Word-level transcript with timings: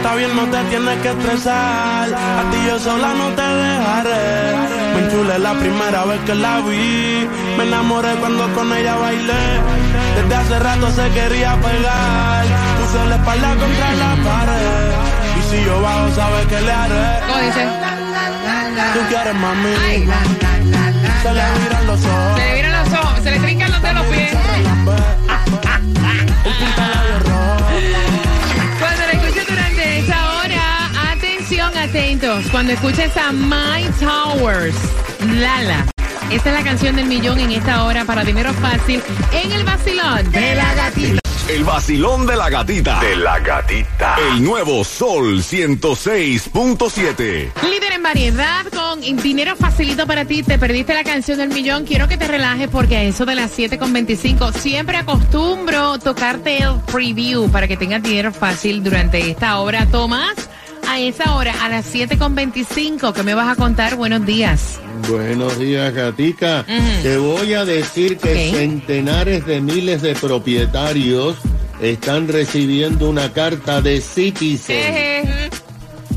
Está 0.00 0.14
bien, 0.14 0.34
no 0.34 0.44
te 0.46 0.64
tienes 0.70 0.98
que 1.02 1.10
estresar. 1.10 2.08
A 2.40 2.42
ti 2.50 2.58
yo 2.66 2.78
sola 2.78 3.12
no 3.14 3.28
te 3.38 3.42
dejaré. 3.42 4.56
Me 4.94 4.98
enchulé 5.04 5.38
la 5.38 5.52
primera 5.54 6.04
vez 6.06 6.20
que 6.26 6.34
la 6.34 6.60
vi. 6.60 7.28
Me 7.56 7.64
enamoré 7.64 8.12
cuando 8.14 8.48
con 8.54 8.72
ella 8.72 8.96
bailé. 8.96 9.44
Desde 10.16 10.34
hace 10.34 10.58
rato 10.58 10.90
se 10.90 11.06
quería 11.10 11.54
pegar. 11.60 12.44
Puse 12.78 13.00
la 13.10 13.16
espalda 13.16 13.48
contra 13.62 13.88
la 14.02 14.10
pared. 14.26 14.90
Y 15.38 15.42
si 15.50 15.64
yo 15.66 15.82
bajo, 15.82 16.14
sabes 16.14 16.46
que 16.46 16.60
le 16.62 16.72
haré. 16.72 17.04
¿Cómo 17.26 17.38
dice? 17.46 17.62
Tú 18.94 19.00
quieres 19.10 19.34
mami. 19.34 19.74
Ay. 19.86 20.08
Se 21.22 21.32
le 21.34 21.44
viran 21.60 21.86
los 21.86 22.00
ojos. 22.06 22.38
Se 22.38 22.46
le 22.46 22.54
viran 22.54 22.72
los 22.72 22.92
ojos, 22.98 23.22
se 23.22 23.30
le 23.30 23.38
trincan 23.38 23.70
los 23.72 23.82
de 23.82 23.92
los 23.92 24.06
pies. 24.06 24.30
Cuando 32.50 32.72
escuches 32.72 33.16
a 33.16 33.32
My 33.32 33.88
Towers, 33.98 34.74
Lala. 35.38 35.86
Esta 36.30 36.50
es 36.50 36.54
la 36.54 36.62
canción 36.62 36.94
del 36.94 37.06
millón 37.06 37.40
en 37.40 37.50
esta 37.50 37.84
hora 37.84 38.04
para 38.04 38.24
dinero 38.24 38.52
fácil 38.52 39.02
en 39.32 39.52
el 39.52 39.64
vacilón 39.64 40.30
de 40.30 40.54
la 40.54 40.74
gatita. 40.74 41.20
El 41.48 41.64
vacilón 41.64 42.26
de 42.26 42.36
la 42.36 42.50
gatita. 42.50 43.00
De 43.00 43.16
la 43.16 43.38
gatita. 43.38 44.16
El 44.32 44.44
nuevo 44.44 44.84
Sol 44.84 45.38
106.7. 45.38 47.52
Líder 47.62 47.92
en 47.94 48.02
variedad 48.02 48.66
con 48.66 49.00
dinero 49.00 49.56
facilito 49.56 50.06
para 50.06 50.26
ti. 50.26 50.42
Te 50.42 50.58
perdiste 50.58 50.92
la 50.92 51.04
canción 51.04 51.38
del 51.38 51.48
millón. 51.48 51.86
Quiero 51.86 52.06
que 52.06 52.18
te 52.18 52.28
relajes 52.28 52.68
porque 52.68 52.98
a 52.98 53.02
eso 53.02 53.24
de 53.24 53.34
las 53.34 53.58
7.25 53.58 54.52
siempre 54.52 54.98
acostumbro 54.98 55.98
tocarte 55.98 56.58
el 56.58 56.80
preview 56.92 57.50
para 57.50 57.66
que 57.66 57.78
tengas 57.78 58.02
dinero 58.02 58.30
fácil 58.30 58.84
durante 58.84 59.30
esta 59.30 59.58
hora. 59.58 59.86
Tomás, 59.86 60.50
a 60.90 60.98
esa 60.98 61.36
hora, 61.36 61.54
a 61.64 61.68
las 61.68 61.94
7.25, 61.94 63.12
¿qué 63.12 63.22
me 63.22 63.34
vas 63.34 63.48
a 63.48 63.54
contar? 63.54 63.94
Buenos 63.94 64.26
días. 64.26 64.80
Buenos 65.08 65.56
días, 65.56 65.94
Gatica. 65.94 66.66
Te 67.02 67.16
voy 67.16 67.54
a 67.54 67.64
decir 67.64 68.18
que 68.18 68.50
centenares 68.50 69.46
de 69.46 69.60
miles 69.60 70.02
de 70.02 70.16
propietarios 70.16 71.36
están 71.80 72.26
recibiendo 72.26 73.08
una 73.08 73.32
carta 73.32 73.80
de 73.80 74.00
Citizen. 74.00 75.39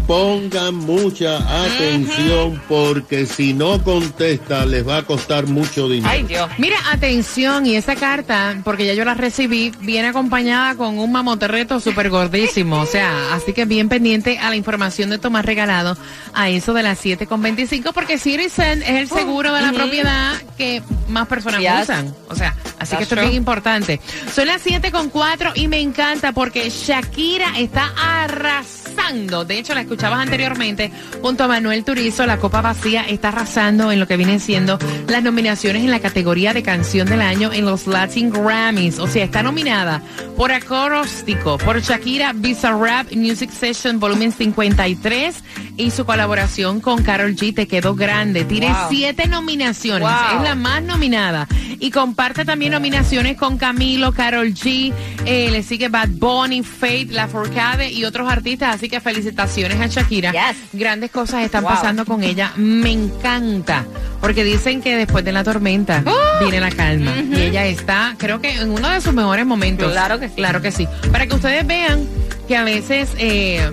Pongan 0.08 0.75
mucha 0.75 1.38
atención 1.66 2.62
porque 2.68 3.25
si 3.25 3.53
no 3.53 3.81
contesta 3.84 4.66
les 4.66 4.88
va 4.88 4.97
a 4.97 5.03
costar 5.03 5.47
mucho 5.47 5.88
dinero. 5.88 6.28
Dios. 6.28 6.50
Mira, 6.58 6.78
atención, 6.91 7.66
y 7.66 7.75
esa 7.75 7.96
carta, 7.96 8.56
porque 8.64 8.86
ya 8.86 8.94
yo 8.94 9.06
la 9.06 9.14
recibí, 9.14 9.72
viene 9.81 10.09
acompañada 10.09 10.75
con 10.75 11.00
un 11.00 11.12
mamoterreto 11.12 11.80
súper 11.80 12.09
gordísimo. 12.09 12.80
O 12.81 12.86
sea, 12.86 13.34
así 13.34 13.53
que 13.53 13.66
bien 13.66 13.90
pendiente 13.90 14.38
a 14.40 14.50
la 14.50 14.56
información 14.56 15.09
de 15.09 15.18
Tomás 15.19 15.46
regalado 15.46 15.97
a 16.34 16.50
eso 16.50 16.74
de 16.74 16.84
las 16.84 17.03
7.25, 17.03 17.94
porque 17.94 18.18
Citizen 18.18 18.81
es 18.84 18.90
el 18.90 19.08
seguro 19.09 19.53
de 19.53 19.62
la 19.62 19.72
propiedad 19.72 20.34
que 20.58 20.81
más 21.08 21.28
personas 21.28 21.59
Yes. 21.62 21.84
usan. 21.84 22.16
O 22.30 22.35
sea, 22.35 22.56
así 22.80 22.96
que 22.97 23.03
esto 23.03 23.16
es 23.16 23.22
bien 23.22 23.34
importante. 23.34 24.00
Son 24.34 24.47
las 24.47 24.62
7.4 24.66 25.52
y 25.56 25.68
me 25.68 25.80
encanta 25.80 26.31
porque 26.34 26.70
Shakira 26.70 27.58
está 27.59 27.91
arrasando. 27.97 29.46
De 29.46 29.59
hecho, 29.59 29.74
la 29.74 29.81
escuchabas 29.94 30.22
anteriormente 30.22 30.92
junto 31.22 31.44
a 31.44 31.48
Manuel 31.48 31.84
Turizo. 31.84 32.26
La 32.26 32.38
Copa 32.38 32.62
Vacía 32.62 33.04
está 33.08 33.28
arrasando 33.30 33.92
en 33.92 34.00
lo 34.00 34.08
que 34.08 34.18
vienen 34.18 34.40
siendo 34.40 34.80
las 35.08 35.22
nominaciones 35.22 35.84
en 35.84 35.92
la 35.92 36.00
categoría 36.00 36.54
de 36.54 36.64
canción 36.64 37.08
del 37.08 37.22
año 37.22 37.52
en 37.54 37.66
los 37.66 37.86
Latin 37.86 38.32
Grammys. 38.32 38.98
O 38.98 39.06
sea, 39.08 39.24
está 39.24 39.44
nominada 39.44 40.02
por 40.36 40.52
Acróstico, 40.52 41.58
por 41.59 41.80
Shakira 41.82 42.34
Bizarrap 42.34 43.14
Music 43.14 43.52
Session 43.52 44.00
Volumen 44.00 44.32
53 44.32 45.36
y 45.78 45.92
su 45.92 46.06
colaboración 46.06 46.82
con 46.82 47.03
Carol 47.03 47.36
G. 47.36 47.53
Te 47.53 47.68
quedó 47.68 47.94
grande. 47.94 48.46
Tiene 48.46 48.68
Wow. 48.70 48.76
siete 48.90 49.28
nominaciones. 49.28 50.02
Wow. 50.08 50.38
Es 50.38 50.44
la 50.44 50.56
más 50.56 50.82
nominada. 50.82 51.48
Y 51.80 51.92
comparte 51.92 52.46
también 52.46 52.72
nominaciones 52.72 53.38
con 53.38 53.58
Camilo, 53.58 54.14
Carol 54.14 54.53
G, 54.53 54.94
eh, 55.26 55.50
le 55.52 55.62
sigue 55.64 55.90
Bad 55.90 56.09
Bunny, 56.12 56.64
Faith, 56.64 57.12
La 57.12 57.28
Forcade 57.28 57.92
y 57.92 58.06
otros 58.06 58.32
artistas. 58.32 58.76
Así 58.76 58.88
que 58.90 59.02
felicitaciones 59.02 59.80
a 59.84 59.88
Shakira. 59.88 60.32
Yes. 60.32 60.58
Grandes 60.74 61.12
cosas 61.12 61.44
están 61.44 61.64
Wow. 61.64 61.74
pasando 61.74 62.06
con 62.06 62.24
ella. 62.24 62.52
Me 62.56 62.92
encanta. 62.92 63.86
Porque 64.22 64.44
dicen 64.44 64.82
que 64.82 64.96
después 64.96 65.24
de 65.26 65.32
la 65.32 65.44
tormenta 65.44 66.04
viene 66.40 66.60
la 66.60 66.72
calma. 66.72 67.12
Y 67.18 67.42
ella 67.42 67.66
está, 67.66 68.16
creo 68.18 68.40
que 68.42 68.52
en 68.62 68.72
uno 68.72 68.90
de 68.90 69.02
sus 69.02 69.14
mejores 69.14 69.46
momentos. 69.46 69.92
Claro 69.92 70.20
que 70.20 70.28
sí. 70.30 70.36
Claro 70.36 70.62
que 70.62 70.72
sí. 70.72 70.88
Para 71.12 71.28
que 71.28 71.36
ustedes 71.36 71.66
vean 71.68 72.08
que 72.48 72.56
a 72.58 72.64
veces 72.64 73.10
eh, 73.18 73.70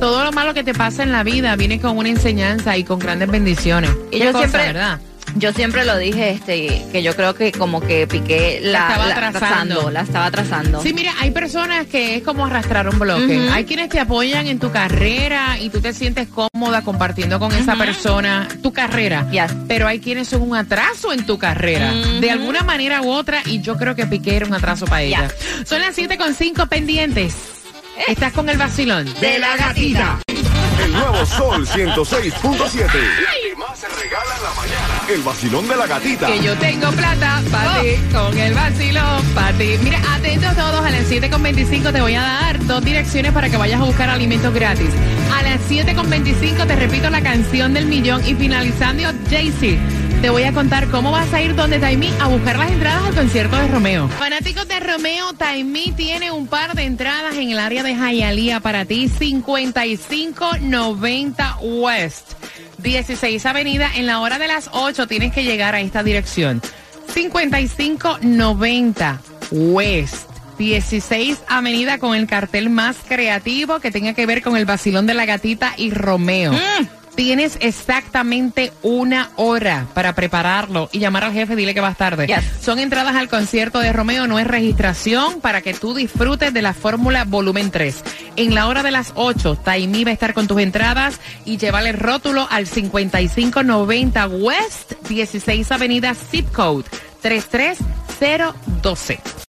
todo 0.00 0.24
lo 0.24 0.32
malo 0.32 0.54
que 0.54 0.62
te 0.64 0.74
pasa 0.74 1.02
en 1.02 1.12
la 1.12 1.24
vida 1.24 1.56
viene 1.56 1.80
con 1.80 1.96
una 1.98 2.08
enseñanza 2.08 2.76
y 2.76 2.84
con 2.84 2.98
grandes 2.98 3.28
bendiciones. 3.30 3.90
Y 4.12 4.18
yo 4.20 4.26
cosa, 4.26 4.38
siempre, 4.38 4.66
¿verdad? 4.66 5.00
Yo 5.38 5.52
siempre 5.52 5.84
lo 5.84 5.96
dije, 5.96 6.30
este, 6.30 6.84
que 6.90 7.02
yo 7.02 7.14
creo 7.14 7.34
que 7.34 7.52
como 7.52 7.80
que 7.80 8.06
Piqué 8.06 8.60
la, 8.62 8.88
estaba 8.88 9.14
trazando. 9.14 9.90
la 9.90 10.00
estaba 10.02 10.30
trazando. 10.30 10.82
Sí, 10.82 10.92
mira, 10.92 11.12
hay 11.20 11.30
personas 11.30 11.86
que 11.86 12.16
es 12.16 12.22
como 12.22 12.46
arrastrar 12.46 12.88
un 12.88 12.98
bloque. 12.98 13.48
Hay 13.52 13.64
quienes 13.64 13.88
te 13.88 14.00
apoyan 14.00 14.46
en 14.46 14.58
tu 14.58 14.70
carrera 14.70 15.58
y 15.60 15.70
tú 15.70 15.80
te 15.80 15.92
sientes 15.92 16.28
cómoda 16.28 16.82
compartiendo 16.82 17.38
con 17.38 17.52
esa 17.52 17.76
persona 17.76 18.48
tu 18.62 18.72
carrera. 18.72 19.28
Yes. 19.30 19.52
Pero 19.66 19.86
hay 19.86 20.00
quienes 20.00 20.28
son 20.28 20.42
un 20.42 20.56
atraso 20.56 21.12
en 21.12 21.24
tu 21.26 21.38
carrera, 21.38 21.92
de 21.92 22.30
alguna 22.30 22.62
manera 22.62 23.02
u 23.02 23.10
otra, 23.10 23.42
y 23.46 23.60
yo 23.60 23.76
creo 23.76 23.94
que 23.94 24.06
Piqué 24.06 24.36
era 24.36 24.46
un 24.46 24.54
atraso 24.54 24.86
para 24.86 25.02
ella. 25.02 25.28
Son 25.64 25.80
las 25.80 25.94
7 25.94 26.16
con 26.18 26.34
5 26.34 26.66
pendientes. 26.66 27.34
Estás 28.06 28.32
con 28.32 28.48
el 28.48 28.56
vacilón. 28.58 29.06
de 29.20 29.38
la 29.38 29.56
gatita. 29.56 30.20
El 30.82 30.92
nuevo 30.92 31.26
Sol 31.26 31.66
106.7. 31.66 33.47
El 35.08 35.22
vacilón 35.22 35.66
de 35.66 35.74
la 35.74 35.86
gatita. 35.86 36.26
Que 36.26 36.42
yo 36.42 36.54
tengo 36.58 36.90
plata 36.90 37.42
para 37.50 37.80
ti, 37.80 37.96
con 38.12 38.36
el 38.36 38.52
vacilón 38.52 39.24
para 39.34 39.56
ti. 39.56 39.70
Mira, 39.82 39.98
atentos 40.14 40.54
todos, 40.54 40.84
a 40.84 40.90
las 40.90 41.10
7.25 41.10 41.92
te 41.92 42.02
voy 42.02 42.14
a 42.14 42.20
dar 42.20 42.66
dos 42.66 42.84
direcciones 42.84 43.32
para 43.32 43.48
que 43.48 43.56
vayas 43.56 43.80
a 43.80 43.84
buscar 43.84 44.10
alimentos 44.10 44.52
gratis. 44.52 44.90
A 45.34 45.42
las 45.42 45.62
7.25 45.62 46.66
te 46.66 46.76
repito 46.76 47.08
la 47.08 47.22
canción 47.22 47.72
del 47.72 47.86
millón 47.86 48.22
y 48.26 48.34
finalizando 48.34 49.08
Jay-Z. 49.30 49.78
Te 50.20 50.28
voy 50.28 50.42
a 50.42 50.52
contar 50.52 50.88
cómo 50.88 51.10
vas 51.10 51.32
a 51.32 51.40
ir 51.40 51.54
donde 51.54 51.78
Taimí 51.78 52.12
a 52.20 52.26
buscar 52.26 52.58
las 52.58 52.70
entradas 52.70 53.06
al 53.06 53.14
concierto 53.14 53.56
de 53.56 53.66
Romeo. 53.68 54.08
Fanáticos 54.08 54.68
de 54.68 54.78
Romeo, 54.80 55.32
Taimí 55.32 55.92
tiene 55.92 56.32
un 56.32 56.48
par 56.48 56.74
de 56.74 56.82
entradas 56.82 57.34
en 57.36 57.50
el 57.50 57.58
área 57.58 57.82
de 57.82 57.94
Hialeah 57.94 58.60
para 58.60 58.84
ti, 58.84 59.08
5590 59.08 61.56
West. 61.62 62.37
16 62.78 63.44
Avenida. 63.46 63.90
En 63.94 64.06
la 64.06 64.20
hora 64.20 64.38
de 64.38 64.48
las 64.48 64.70
8 64.72 65.06
tienes 65.06 65.32
que 65.32 65.44
llegar 65.44 65.74
a 65.74 65.80
esta 65.80 66.02
dirección. 66.02 66.60
5590 67.12 69.20
West. 69.50 70.28
16 70.58 71.38
Avenida 71.48 71.98
con 71.98 72.16
el 72.16 72.26
cartel 72.26 72.68
más 72.68 72.96
creativo 73.06 73.78
que 73.78 73.90
tenga 73.90 74.14
que 74.14 74.26
ver 74.26 74.42
con 74.42 74.56
el 74.56 74.64
vacilón 74.64 75.06
de 75.06 75.14
la 75.14 75.24
gatita 75.24 75.74
y 75.76 75.90
Romeo. 75.90 76.52
Tienes 77.18 77.58
exactamente 77.60 78.72
una 78.80 79.32
hora 79.34 79.88
para 79.92 80.14
prepararlo 80.14 80.88
y 80.92 81.00
llamar 81.00 81.24
al 81.24 81.32
jefe, 81.32 81.56
dile 81.56 81.74
que 81.74 81.80
vas 81.80 81.96
tarde. 81.96 82.28
Yes. 82.28 82.44
Son 82.62 82.78
entradas 82.78 83.16
al 83.16 83.28
concierto 83.28 83.80
de 83.80 83.92
Romeo, 83.92 84.28
no 84.28 84.38
es 84.38 84.46
registración 84.46 85.40
para 85.40 85.60
que 85.60 85.74
tú 85.74 85.94
disfrutes 85.94 86.54
de 86.54 86.62
la 86.62 86.74
Fórmula 86.74 87.24
Volumen 87.24 87.72
3. 87.72 88.04
En 88.36 88.54
la 88.54 88.68
hora 88.68 88.84
de 88.84 88.92
las 88.92 89.14
8, 89.16 89.58
Taimi 89.64 90.04
va 90.04 90.10
a 90.10 90.14
estar 90.14 90.32
con 90.32 90.46
tus 90.46 90.60
entradas 90.60 91.18
y 91.44 91.56
llevarle 91.56 91.90
el 91.90 91.98
rótulo 91.98 92.46
al 92.52 92.68
5590 92.68 94.28
West 94.28 94.92
16 95.08 95.72
Avenida 95.72 96.14
Zip 96.14 96.48
Code 96.52 96.84
33012. 97.22 99.47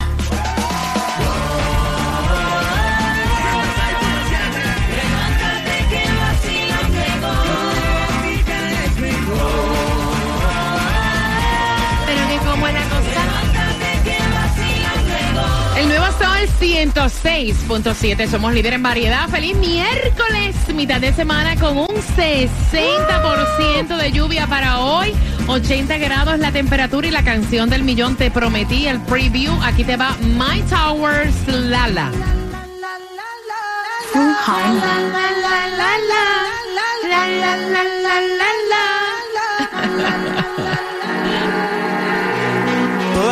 106.7. 16.78 18.28
Somos 18.28 18.52
líder 18.52 18.74
en 18.74 18.84
variedad. 18.84 19.28
Feliz 19.28 19.56
miércoles, 19.56 20.54
mitad 20.72 21.00
de 21.00 21.12
semana 21.12 21.56
con 21.56 21.76
un 21.76 21.88
60% 21.88 23.96
de 23.96 24.12
lluvia 24.12 24.46
para 24.46 24.78
hoy. 24.78 25.12
80 25.48 25.98
grados 25.98 26.38
la 26.38 26.52
temperatura 26.52 27.08
y 27.08 27.10
la 27.10 27.24
canción 27.24 27.68
del 27.68 27.82
millón. 27.82 28.14
Te 28.14 28.30
prometí 28.30 28.86
el 28.86 29.00
preview. 29.00 29.60
Aquí 29.64 29.82
te 29.82 29.96
va 29.96 30.16
My 30.20 30.62
Towers 30.70 31.48
Lala. 31.48 32.12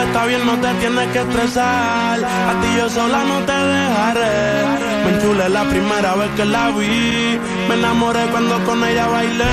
Está 0.06 0.26
bien, 0.26 0.46
no 0.46 0.54
te 0.58 0.72
tienes 0.74 1.08
que 1.08 1.18
estresar. 1.18 2.18
A 2.24 2.60
ti 2.60 2.68
yo 2.78 2.88
sola 2.88 3.24
no 3.24 3.38
te 3.44 3.52
dejaré. 3.52 4.64
Me 5.04 5.16
enchulé 5.16 5.48
la 5.48 5.64
primera 5.64 6.14
vez 6.14 6.30
que 6.36 6.44
la 6.44 6.70
vi. 6.70 7.38
Me 7.68 7.74
enamoré 7.74 8.20
cuando 8.30 8.62
con 8.64 8.82
ella 8.84 9.06
bailé. 9.08 9.44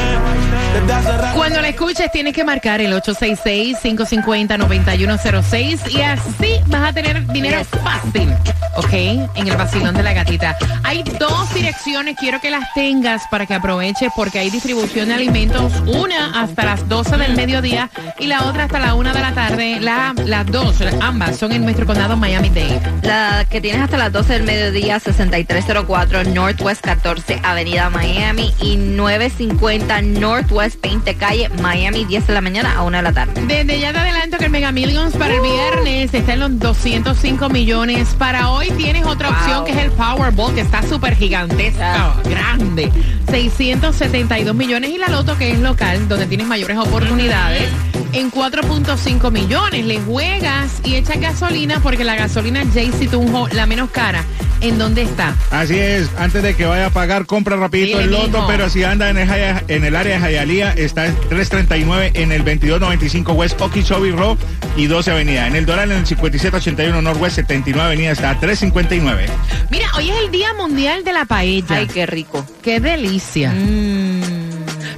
Desde 0.74 0.94
hace 0.94 1.18
rato. 1.18 1.38
Cuando 1.38 1.62
la 1.62 1.68
escuches 1.70 2.12
tienes 2.12 2.34
que 2.34 2.44
marcar 2.44 2.82
el 2.82 2.94
866-550-9106 2.94 5.92
y 5.92 6.02
así 6.02 6.60
vas 6.68 6.90
a 6.90 6.94
tener 6.94 7.26
dinero 7.28 7.64
fácil, 7.66 8.34
¿ok? 8.76 8.94
En 9.36 9.48
el 9.48 9.56
vacilón 9.56 9.94
de 9.96 10.04
la 10.04 10.14
gatita. 10.14 10.58
Hay 10.84 11.04
dos 11.20 11.54
direcciones, 11.54 12.16
quiero 12.20 12.40
que 12.42 12.50
las 12.50 12.74
tengas 12.74 13.24
para 13.30 13.46
que 13.46 13.54
aproveches 13.54 14.10
porque 14.16 14.40
hay 14.40 14.50
distribución 14.50 15.10
de 15.10 15.14
alimentos, 15.16 15.72
una 15.86 16.42
hasta 16.42 16.66
las 16.66 16.88
12 16.90 17.18
del 17.18 17.36
mediodía 17.36 17.90
y 18.20 18.28
la 18.28 18.44
otra 18.46 18.64
hasta 18.66 18.80
la 18.80 18.96
1 18.96 19.14
de 19.14 19.20
la 19.22 19.32
tarde. 19.34 19.80
La- 19.80 20.14
las 20.26 20.46
dos, 20.48 20.76
ambas 21.02 21.38
son 21.38 21.52
en 21.52 21.64
nuestro 21.64 21.86
condado 21.86 22.18
Miami-Dade. 22.18 22.82
La 23.04 23.46
que 23.50 23.62
tienes 23.62 23.82
hasta 23.82 23.98
las 23.98 24.12
12 24.12 24.34
del 24.34 24.44
mediodía, 24.44 25.00
6304 25.00 26.24
Northwest 26.26 26.82
14 26.82 27.40
Avenida 27.44 27.90
Miami 27.90 28.03
y 28.08 28.76
950 28.76 30.02
Northwest 30.02 30.82
20 30.82 31.16
Calle 31.16 31.50
Miami, 31.62 32.04
10 32.06 32.28
de 32.28 32.34
la 32.34 32.42
mañana 32.42 32.74
a 32.76 32.84
1 32.84 32.98
de 32.98 33.04
la 33.04 33.14
tarde. 33.14 33.42
Desde 33.48 33.80
ya 33.80 33.94
te 33.94 34.00
adelanto 34.00 34.38
que 34.38 34.46
el 34.46 34.52
Mega 34.52 34.72
Millions 34.74 35.16
para 35.16 35.36
el 35.36 35.42
viernes 35.42 36.14
está 36.14 36.34
en 36.34 36.40
los 36.42 36.60
205 36.60 37.50
millones. 37.50 38.10
Para 38.18 38.50
hoy 38.50 38.72
tienes 38.72 39.06
otra 39.06 39.30
Wow. 39.30 39.38
opción 39.40 39.66
que 39.66 39.72
es 39.72 39.78
el 39.78 39.92
Powerball, 39.92 40.54
que 40.54 40.62
está 40.62 40.84
súper 40.84 41.16
gigantesca, 41.16 42.14
grande. 42.26 42.92
672 43.32 44.54
millones 44.54 44.90
y 44.92 44.98
la 44.98 45.08
Loto, 45.08 45.38
que 45.38 45.52
es 45.52 45.60
local, 45.60 46.08
donde 46.10 46.26
tienes 46.26 46.46
mayores 46.48 46.78
oportunidades. 46.78 47.70
En 48.12 48.30
4.5 48.32 49.32
millones 49.32 49.86
le 49.86 50.00
juegas 50.02 50.82
y 50.84 50.96
echas 50.96 51.20
gasolina 51.20 51.80
porque 51.82 52.04
la 52.04 52.16
gasolina 52.16 52.64
JC 52.64 53.10
Tunjo, 53.10 53.48
la 53.54 53.66
menos 53.66 53.90
cara, 53.90 54.24
¿en 54.62 54.78
dónde 54.78 55.02
está? 55.02 55.36
Así 55.50 55.80
es, 55.80 56.10
antes 56.20 56.44
de 56.44 56.56
que 56.56 56.66
vaya 56.66 56.88
a 56.88 56.90
pagar, 56.92 57.26
compra 57.26 57.56
rapidito 57.56 57.93
El 58.00 58.12
loto, 58.12 58.46
pero 58.48 58.70
si 58.70 58.84
anda 58.84 59.10
en 59.10 59.18
el, 59.18 59.28
Jaya- 59.28 59.64
en 59.68 59.84
el 59.86 59.96
área 59.96 60.16
de 60.16 60.20
Jayalía, 60.22 60.74
está 60.74 61.06
en 61.08 61.16
339 61.30 62.12
en 62.16 62.32
el 62.32 62.40
2295 62.44 63.34
West 63.34 63.60
Okeechobee 63.62 64.12
Road 64.12 64.38
y 64.78 64.88
12 64.88 65.12
Avenida. 65.12 65.48
En 65.48 65.56
el 65.56 65.66
Doral, 65.66 65.92
en 65.92 66.00
el 66.00 66.06
5781 66.06 67.02
Northwest 67.02 67.36
79 67.38 67.86
Avenida, 67.88 68.12
está 68.12 68.32
a 68.32 68.40
359. 68.40 69.26
Mira, 69.70 69.88
hoy 69.96 70.10
es 70.10 70.16
el 70.18 70.32
Día 70.32 70.54
Mundial 70.54 71.04
de 71.04 71.14
la 71.14 71.26
Paella. 71.26 71.76
Ay, 71.78 71.88
qué 71.88 72.06
rico. 72.06 72.46
¡Qué 72.62 72.80
delicia! 72.80 73.52
Mm. 73.52 74.22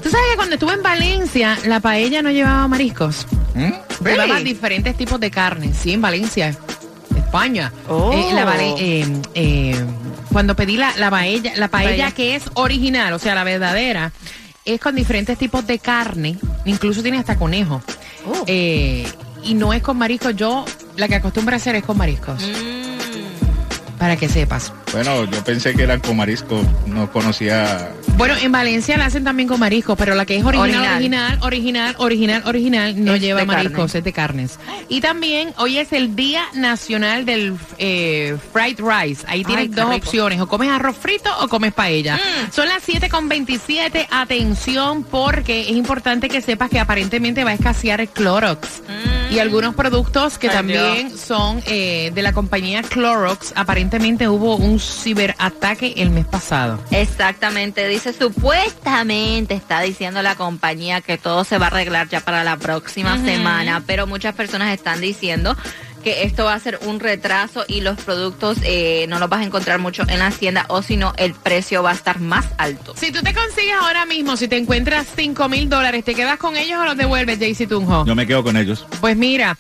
Tú 0.04 0.10
sabes 0.10 0.26
que 0.32 0.36
cuando 0.36 0.56
estuve 0.56 0.74
en 0.74 0.84
Valencia, 0.84 1.58
la 1.66 1.80
paella 1.80 2.22
no 2.22 2.30
llevaba 2.32 2.68
mariscos. 2.68 3.26
¿Mm? 3.56 3.72
Llevaba 4.06 4.36
Really? 4.36 4.44
diferentes 4.44 4.96
tipos 4.96 5.20
de 5.20 5.32
carne. 5.32 5.72
Sí, 5.74 5.94
en 5.94 6.02
Valencia, 6.02 6.56
España. 7.16 7.72
Oh. 7.90 8.12
Eh, 8.14 8.34
la 8.34 8.46
vale- 8.46 8.76
eh, 8.78 9.06
eh, 9.34 9.76
cuando 10.36 10.54
pedí 10.54 10.76
la, 10.76 10.92
la 10.98 11.10
paella, 11.10 11.54
la 11.56 11.70
paella 11.70 11.90
Paella. 11.92 12.12
que 12.12 12.36
es 12.36 12.44
original, 12.56 13.14
o 13.14 13.20
sea, 13.20 13.36
la 13.36 13.46
verdadera, 13.46 14.12
es 14.66 14.82
con 14.82 14.94
diferentes 14.94 15.38
tipos 15.38 15.66
de 15.66 15.80
carne. 15.80 16.36
Incluso 16.66 17.02
tiene 17.02 17.20
hasta 17.20 17.38
conejo. 17.38 17.82
Oh. 18.28 18.44
Eh, 18.46 19.08
y 19.46 19.54
no 19.54 19.72
es 19.72 19.82
con 19.82 19.98
mariscos. 19.98 20.36
Yo 20.36 20.66
la 20.98 21.08
que 21.08 21.16
acostumbro 21.16 21.54
a 21.54 21.56
hacer 21.56 21.76
es 21.76 21.86
con 21.86 21.98
mariscos. 21.98 22.44
Mm. 22.44 22.75
Para 24.00 24.18
que 24.18 24.28
sepas. 24.28 24.74
Bueno, 24.92 25.24
yo 25.26 25.44
pensé 25.44 25.74
que 25.74 25.84
eran 25.84 26.00
con 26.00 26.18
marisco, 26.18 26.62
no 26.86 27.12
conocía. 27.12 27.92
Bueno, 28.18 28.34
en 28.42 28.52
Valencia 28.52 28.98
la 28.98 29.06
hacen 29.06 29.24
también 29.24 29.48
con 29.48 29.60
mariscos, 29.60 29.98
pero 29.98 30.16
la 30.16 30.26
que 30.26 30.38
es 30.38 30.44
original, 30.46 30.96
Original. 30.96 31.40
original, 31.42 31.96
original, 31.96 31.96
original, 32.00 32.44
original, 32.46 33.06
no 33.06 33.14
Es 33.16 33.22
lleva 33.22 33.46
mariscos, 33.46 33.92
carne. 33.92 33.98
es 34.00 34.04
de 34.04 34.14
carnes. 34.14 34.60
Y 34.90 35.02
también 35.02 35.54
hoy 35.58 35.78
es 35.78 35.92
el 35.94 36.16
Día 36.16 36.44
Nacional 36.54 37.26
del 37.26 37.58
eh, 37.78 38.38
Fried 38.54 38.80
Rice. 38.80 39.26
Ahí 39.28 39.44
tienes 39.44 39.64
Ay, 39.64 39.68
dos 39.70 39.90
rico. 39.94 40.06
opciones, 40.08 40.40
o 40.42 40.48
comes 40.48 40.70
arroz 40.70 40.96
frito 40.98 41.30
o 41.42 41.48
comes 41.48 41.74
paella. 41.74 42.20
Son 42.54 42.68
las 42.68 42.84
7 42.84 43.10
con 43.10 43.28
27, 43.30 44.08
atención, 44.12 45.04
porque 45.04 45.62
es 45.62 45.70
importante 45.76 46.30
que 46.30 46.42
sepas 46.42 46.70
que 46.70 46.80
aparentemente 46.80 47.44
va 47.44 47.52
a 47.52 47.54
escasear 47.56 48.02
el 48.02 48.10
Clorox. 48.10 48.82
Y 49.32 49.40
algunos 49.40 49.76
productos 49.76 50.38
que 50.38 50.50
Ay, 50.50 50.56
también 50.56 51.18
son 51.18 51.62
eh, 51.66 52.12
de 52.14 52.22
la 52.22 52.34
compañía 52.34 52.84
Clorox, 52.84 53.54
aparentemente 53.56 54.28
hubo 54.28 54.56
un 54.56 54.80
ciberataque 54.80 55.94
el 55.98 56.10
mes 56.12 56.26
pasado. 56.26 56.80
Exactamente, 56.92 57.88
dice 57.88 58.14
supuestamente 58.14 59.54
está 59.54 59.82
diciendo 59.82 60.22
la 60.22 60.36
compañía 60.36 61.02
que 61.02 61.18
todo 61.18 61.44
se 61.44 61.58
va 61.58 61.66
a 61.66 61.70
arreglar 61.70 62.08
ya 62.10 62.22
para 62.22 62.44
la 62.44 62.58
próxima 62.58 63.18
semana, 63.24 63.84
pero 63.86 64.08
muchas 64.08 64.36
personas 64.36 64.74
están 64.74 65.02
diciendo 65.02 65.56
que 66.06 66.22
esto 66.22 66.46
va 66.46 66.54
a 66.54 66.60
ser 66.60 66.78
un 66.86 67.00
retraso 67.00 67.66
y 67.68 67.82
los 67.82 68.00
productos 68.00 68.60
eh, 68.62 69.08
no 69.10 69.18
los 69.18 69.28
vas 69.28 69.42
a 69.42 69.44
encontrar 69.44 69.80
mucho 69.80 70.04
en 70.08 70.20
la 70.20 70.28
hacienda 70.28 70.68
o 70.70 70.84
si 70.84 70.98
no 70.98 71.14
el 71.18 71.34
precio 71.34 71.82
va 71.82 71.90
a 71.90 71.94
estar 71.96 72.20
más 72.20 72.46
alto. 72.60 72.94
Si 72.96 73.12
tú 73.12 73.24
te 73.24 73.34
consigues 73.34 73.74
ahora 73.82 74.06
mismo, 74.06 74.38
si 74.38 74.48
te 74.48 74.56
encuentras 74.56 75.08
5 75.16 75.50
mil 75.50 75.68
dólares, 75.68 76.06
¿te 76.06 76.14
quedas 76.14 76.38
con 76.38 76.58
ellos 76.58 76.80
o 76.80 76.86
los 76.86 76.96
devuelves, 76.96 77.40
Jaycee 77.40 77.66
Tunjo? 77.66 78.06
Yo 78.06 78.14
me 78.14 78.28
quedo 78.28 78.44
con 78.44 78.56
ellos. 78.56 78.86
Pues 79.02 79.18
mira, 79.18 79.58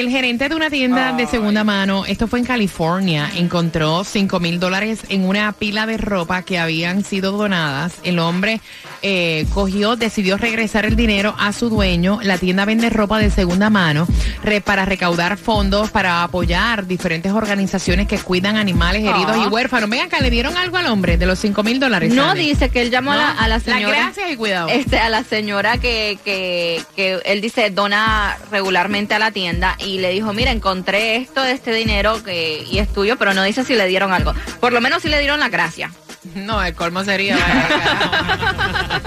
el 0.00 0.10
gerente 0.10 0.48
de 0.48 0.54
una 0.56 0.70
tienda 0.70 1.12
de 1.12 1.26
segunda 1.26 1.62
mano, 1.62 2.04
esto 2.04 2.26
fue 2.26 2.40
en 2.40 2.44
California, 2.44 3.30
encontró 3.36 4.02
5 4.02 4.40
mil 4.40 4.58
dólares 4.58 5.00
en 5.08 5.24
una 5.24 5.52
pila 5.52 5.86
de 5.86 5.96
ropa 5.98 6.42
que 6.42 6.58
habían 6.58 7.04
sido 7.04 7.30
donadas. 7.30 7.94
El 8.02 8.18
hombre 8.18 8.60
eh, 9.02 9.46
cogió, 9.54 9.94
decidió 9.94 10.36
regresar 10.36 10.84
el 10.84 10.96
dinero 10.96 11.36
a 11.38 11.52
su 11.52 11.68
dueño. 11.70 12.18
La 12.22 12.38
tienda 12.38 12.64
vende 12.64 12.90
ropa 12.90 13.18
de 13.20 13.30
segunda 13.30 13.70
mano 13.70 14.08
re- 14.42 14.60
para 14.60 14.84
recaudar 14.84 15.36
fondos 15.36 15.90
para 15.92 16.24
apoyar 16.24 16.86
diferentes 16.88 17.30
organizaciones 17.32 18.08
que 18.08 18.18
cuidan 18.18 18.56
animales 18.56 19.02
heridos 19.04 19.36
y 19.36 19.48
huérfanos. 19.48 19.88
Venga, 19.88 20.04
acá 20.06 20.18
le 20.20 20.30
dieron 20.30 20.56
algo 20.56 20.76
al 20.76 20.86
hombre 20.86 21.16
de 21.18 21.26
los 21.26 21.38
5 21.38 21.62
mil 21.62 21.78
dólares. 21.78 22.12
No 22.12 22.34
dice 22.34 22.68
que 22.68 22.82
él 22.82 22.90
llamó 22.90 23.12
a, 23.12 23.16
la, 23.16 23.30
a 23.30 23.46
la 23.46 23.60
señora. 23.60 23.96
gracias 24.06 24.30
y 24.32 24.36
cuidado. 24.36 24.68
Este, 24.70 24.98
a 24.98 25.08
la 25.08 25.22
señora 25.22 25.78
que, 25.78 26.18
que, 26.24 26.82
que 26.96 27.20
él 27.24 27.40
dice 27.40 27.70
dona 27.70 28.36
regularmente 28.50 29.14
a 29.14 29.20
la 29.20 29.30
tienda 29.30 29.76
y 29.84 29.98
le 29.98 30.10
dijo, 30.10 30.32
mira, 30.32 30.50
encontré 30.50 31.16
esto 31.16 31.42
de 31.42 31.52
este 31.52 31.72
dinero 31.74 32.22
que, 32.24 32.64
y 32.70 32.78
es 32.78 32.92
tuyo, 32.92 33.16
pero 33.18 33.34
no 33.34 33.42
dice 33.42 33.64
si 33.64 33.74
le 33.74 33.86
dieron 33.86 34.12
algo. 34.12 34.32
Por 34.60 34.72
lo 34.72 34.80
menos 34.80 35.02
si 35.02 35.08
le 35.08 35.18
dieron 35.20 35.40
la 35.40 35.48
gracia. 35.48 35.90
No, 36.34 36.62
el 36.62 36.74
colmo 36.74 37.04
sería. 37.04 37.36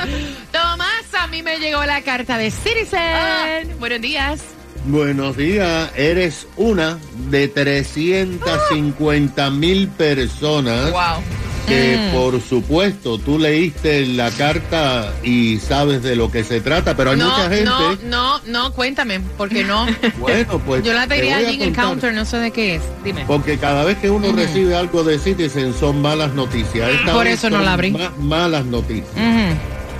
Tomás, 0.51 1.03
a 1.19 1.25
mí 1.27 1.41
me 1.41 1.57
llegó 1.60 1.84
la 1.84 2.01
carta 2.03 2.38
de 2.38 2.51
Citizen. 2.51 3.79
Buenos 3.79 4.01
días. 4.01 4.39
Buenos 4.86 5.36
días, 5.36 5.91
eres 5.98 6.48
una 6.55 6.98
de 7.29 7.48
350 7.50 9.50
mil 9.50 9.88
personas 9.89 10.91
Wow. 10.91 11.22
Que 11.67 11.97
Mm. 11.97 12.15
por 12.15 12.41
supuesto 12.41 13.17
tú 13.19 13.38
leíste 13.38 14.05
la 14.07 14.31
carta 14.31 15.13
y 15.24 15.57
sabes 15.59 16.01
de 16.01 16.15
lo 16.15 16.31
que 16.31 16.43
se 16.43 16.62
trata, 16.62 16.95
pero 16.95 17.12
hay 17.12 17.17
no, 17.17 17.25
mucha 17.29 17.50
gente. 17.50 17.65
no, 17.65 17.95
no, 18.03 18.39
no, 18.47 18.74
cuéntame, 18.74 19.19
porque 19.38 19.63
no. 19.63 19.86
Bueno, 20.19 20.59
pues 20.65 20.83
Yo 20.83 20.93
la 20.93 21.01
a 21.01 21.03
allí 21.05 21.55
en 21.55 21.62
el 21.62 21.74
counter, 21.74 22.13
no 22.13 22.25
sé 22.25 22.38
de 22.38 22.51
qué 22.51 22.75
es. 22.75 22.81
Dime. 23.03 23.25
Porque 23.27 23.57
cada 23.57 23.83
vez 23.83 23.97
que 23.97 24.09
uno 24.09 24.31
recibe 24.31 24.75
algo 24.75 25.03
de 25.03 25.19
Citizen 25.19 25.74
son 25.74 26.01
malas 26.01 26.33
noticias. 26.33 26.89
Esta 26.89 27.13
Por 27.13 27.27
eso 27.27 27.50
no 27.50 27.62
la 27.62 27.74
abrí. 27.74 27.91
ma- 27.91 28.13
malas 28.19 28.65
noticias. 28.65 29.07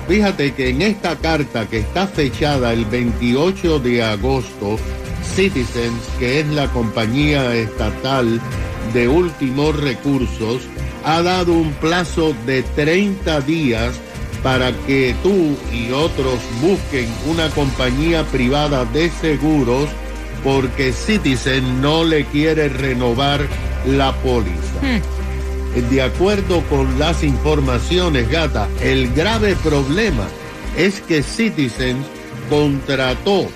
Fíjate 0.08 0.54
que 0.54 0.70
en 0.70 0.80
esta 0.82 1.16
carta 1.16 1.66
que 1.66 1.78
está 1.80 2.06
fechada 2.06 2.72
el 2.72 2.86
28 2.86 3.78
de 3.78 4.02
agosto, 4.02 4.78
Citizens, 5.34 6.00
que 6.18 6.40
es 6.40 6.46
la 6.48 6.66
compañía 6.68 7.54
estatal 7.54 8.40
de 8.94 9.06
últimos 9.08 9.76
recursos, 9.78 10.62
ha 11.08 11.22
dado 11.22 11.54
un 11.54 11.72
plazo 11.72 12.34
de 12.44 12.62
30 12.62 13.40
días 13.40 13.98
para 14.42 14.72
que 14.86 15.14
tú 15.22 15.56
y 15.72 15.90
otros 15.90 16.38
busquen 16.60 17.08
una 17.26 17.48
compañía 17.48 18.24
privada 18.24 18.84
de 18.84 19.10
seguros 19.10 19.88
porque 20.44 20.92
Citizen 20.92 21.80
no 21.80 22.04
le 22.04 22.26
quiere 22.26 22.68
renovar 22.68 23.40
la 23.86 24.12
póliza. 24.16 25.00
De 25.90 26.02
acuerdo 26.02 26.62
con 26.68 26.98
las 26.98 27.24
informaciones, 27.24 28.28
gata, 28.28 28.68
el 28.82 29.10
grave 29.14 29.56
problema 29.64 30.26
es 30.76 31.00
que 31.00 31.22
Citizen 31.22 31.96
contrató 32.50 33.48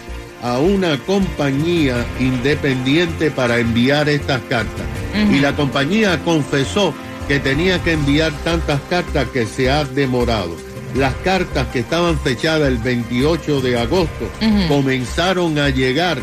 a 0.42 0.58
una 0.58 0.96
compañía 1.00 2.02
independiente 2.18 3.30
para 3.30 3.58
enviar 3.58 4.08
estas 4.08 4.40
cartas. 4.48 4.86
Y 5.30 5.40
la 5.40 5.54
compañía 5.54 6.18
confesó 6.24 6.94
que 7.28 7.38
tenía 7.40 7.82
que 7.82 7.92
enviar 7.92 8.32
tantas 8.44 8.80
cartas 8.90 9.28
que 9.28 9.46
se 9.46 9.70
ha 9.70 9.84
demorado. 9.84 10.56
Las 10.94 11.14
cartas 11.24 11.66
que 11.68 11.78
estaban 11.80 12.18
fechadas 12.20 12.68
el 12.68 12.78
28 12.78 13.60
de 13.62 13.78
agosto 13.78 14.28
comenzaron 14.68 15.58
a 15.58 15.70
llegar 15.70 16.18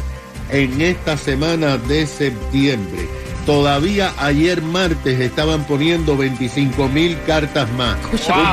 en 0.52 0.82
esta 0.82 1.18
semana 1.18 1.78
de 1.78 2.06
septiembre. 2.06 3.08
Todavía 3.46 4.14
ayer 4.20 4.62
martes 4.62 5.20
estaban 5.20 5.64
poniendo 5.66 6.16
25 6.16 6.88
mil 6.90 7.18
cartas 7.26 7.68
más. 7.74 7.98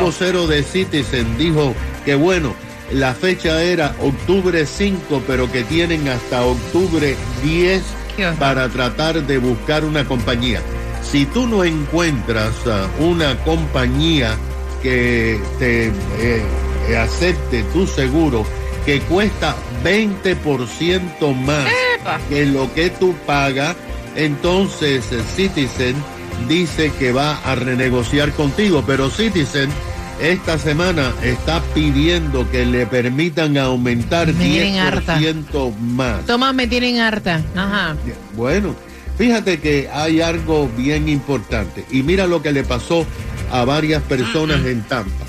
Un 0.01 0.07
vocero 0.07 0.47
de 0.47 0.63
Citizen 0.63 1.37
dijo 1.37 1.75
que 2.07 2.15
bueno, 2.15 2.55
la 2.93 3.13
fecha 3.13 3.63
era 3.63 3.95
octubre 4.01 4.65
5, 4.65 5.23
pero 5.27 5.51
que 5.53 5.65
tienen 5.65 6.09
hasta 6.09 6.45
octubre 6.45 7.15
10 7.43 7.83
Qué 8.17 8.27
horror. 8.27 8.39
para 8.39 8.69
tratar 8.71 9.23
de 9.27 9.37
buscar 9.39 9.85
una 9.85 10.07
compañía. 10.07 10.63
Si 11.11 11.25
tú 11.27 11.47
no 11.47 11.65
encuentras 11.65 12.55
ah, 12.67 12.89
una 12.99 13.37
compañía 13.45 14.37
que 14.83 15.41
te 15.59 15.87
eh, 16.19 16.43
acepte 16.99 17.63
tu 17.73 17.87
seguro, 17.87 18.45
que 18.85 19.01
cuesta 19.01 19.57
20% 19.85 21.35
más 21.35 21.67
que 22.29 22.47
lo 22.47 22.73
que 22.75 22.91
tú 22.91 23.15
pagas, 23.27 23.77
entonces 24.15 25.11
eh, 25.13 25.23
Citizen 25.35 25.97
dice 26.49 26.93
que 26.99 27.13
va 27.13 27.39
a 27.39 27.55
renegociar 27.55 28.33
contigo, 28.33 28.85
pero 28.87 29.11
Citizen 29.11 29.71
esta 30.21 30.59
semana 30.59 31.13
está 31.23 31.61
pidiendo 31.75 32.51
que 32.51 32.65
le 32.65 32.87
permitan 32.87 33.59
aumentar 33.59 34.29
Me 34.29 34.45
tienen 34.45 34.79
harta. 34.79 35.19
10% 35.19 35.77
más. 35.77 36.25
Toma, 36.25 36.53
me 36.53 36.67
tienen 36.67 37.01
harta. 37.01 37.43
Ajá. 37.55 37.97
Bueno, 38.35 38.75
fíjate 39.17 39.61
que 39.61 39.89
hay 39.93 40.21
algo 40.21 40.69
bien 40.77 41.09
importante 41.09 41.85
y 41.91 42.03
mira 42.03 42.27
lo 42.27 42.43
que 42.43 42.53
le 42.53 42.65
pasó 42.65 43.07
a 43.51 43.65
varias 43.65 44.03
personas 44.03 44.65
en 44.67 44.83
Tampa. 44.83 45.25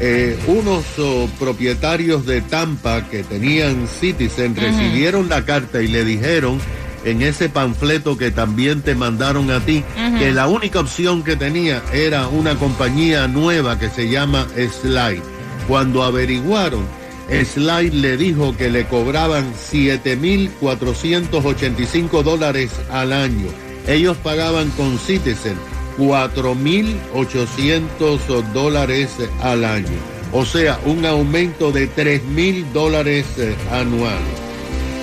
Eh, 0.00 0.38
unos 0.46 0.84
oh, 0.98 1.28
propietarios 1.40 2.24
de 2.24 2.40
Tampa 2.40 3.08
que 3.08 3.24
tenían 3.24 3.88
Citizen 3.88 4.54
recibieron 4.54 5.28
la 5.28 5.44
carta 5.44 5.82
y 5.82 5.88
le 5.88 6.04
dijeron 6.04 6.60
en 7.04 7.22
ese 7.22 7.48
panfleto 7.48 8.16
que 8.16 8.30
también 8.30 8.82
te 8.82 8.94
mandaron 8.94 9.50
a 9.50 9.60
ti 9.60 9.82
que 10.18 10.30
la 10.30 10.46
única 10.46 10.80
opción 10.80 11.22
que 11.22 11.36
tenía 11.36 11.82
era 11.92 12.28
una 12.28 12.56
compañía 12.56 13.26
nueva 13.28 13.78
que 13.78 13.88
se 13.88 14.08
llama 14.08 14.46
Slide. 14.56 15.22
Cuando 15.66 16.02
averiguaron, 16.02 16.86
Slide 17.28 17.94
le 17.94 18.16
dijo 18.16 18.56
que 18.56 18.70
le 18.70 18.86
cobraban 18.86 19.52
7.485 19.54 22.22
dólares 22.22 22.70
al 22.90 23.12
año. 23.12 23.48
Ellos 23.86 24.16
pagaban 24.16 24.70
con 24.70 24.98
Citizen 24.98 25.58
4.800 25.98 28.52
dólares 28.52 29.10
al 29.42 29.64
año. 29.64 29.98
O 30.32 30.44
sea, 30.44 30.78
un 30.84 31.04
aumento 31.04 31.72
de 31.72 31.90
3.000 31.90 32.72
dólares 32.72 33.26
eh, 33.38 33.56
anuales. 33.72 34.20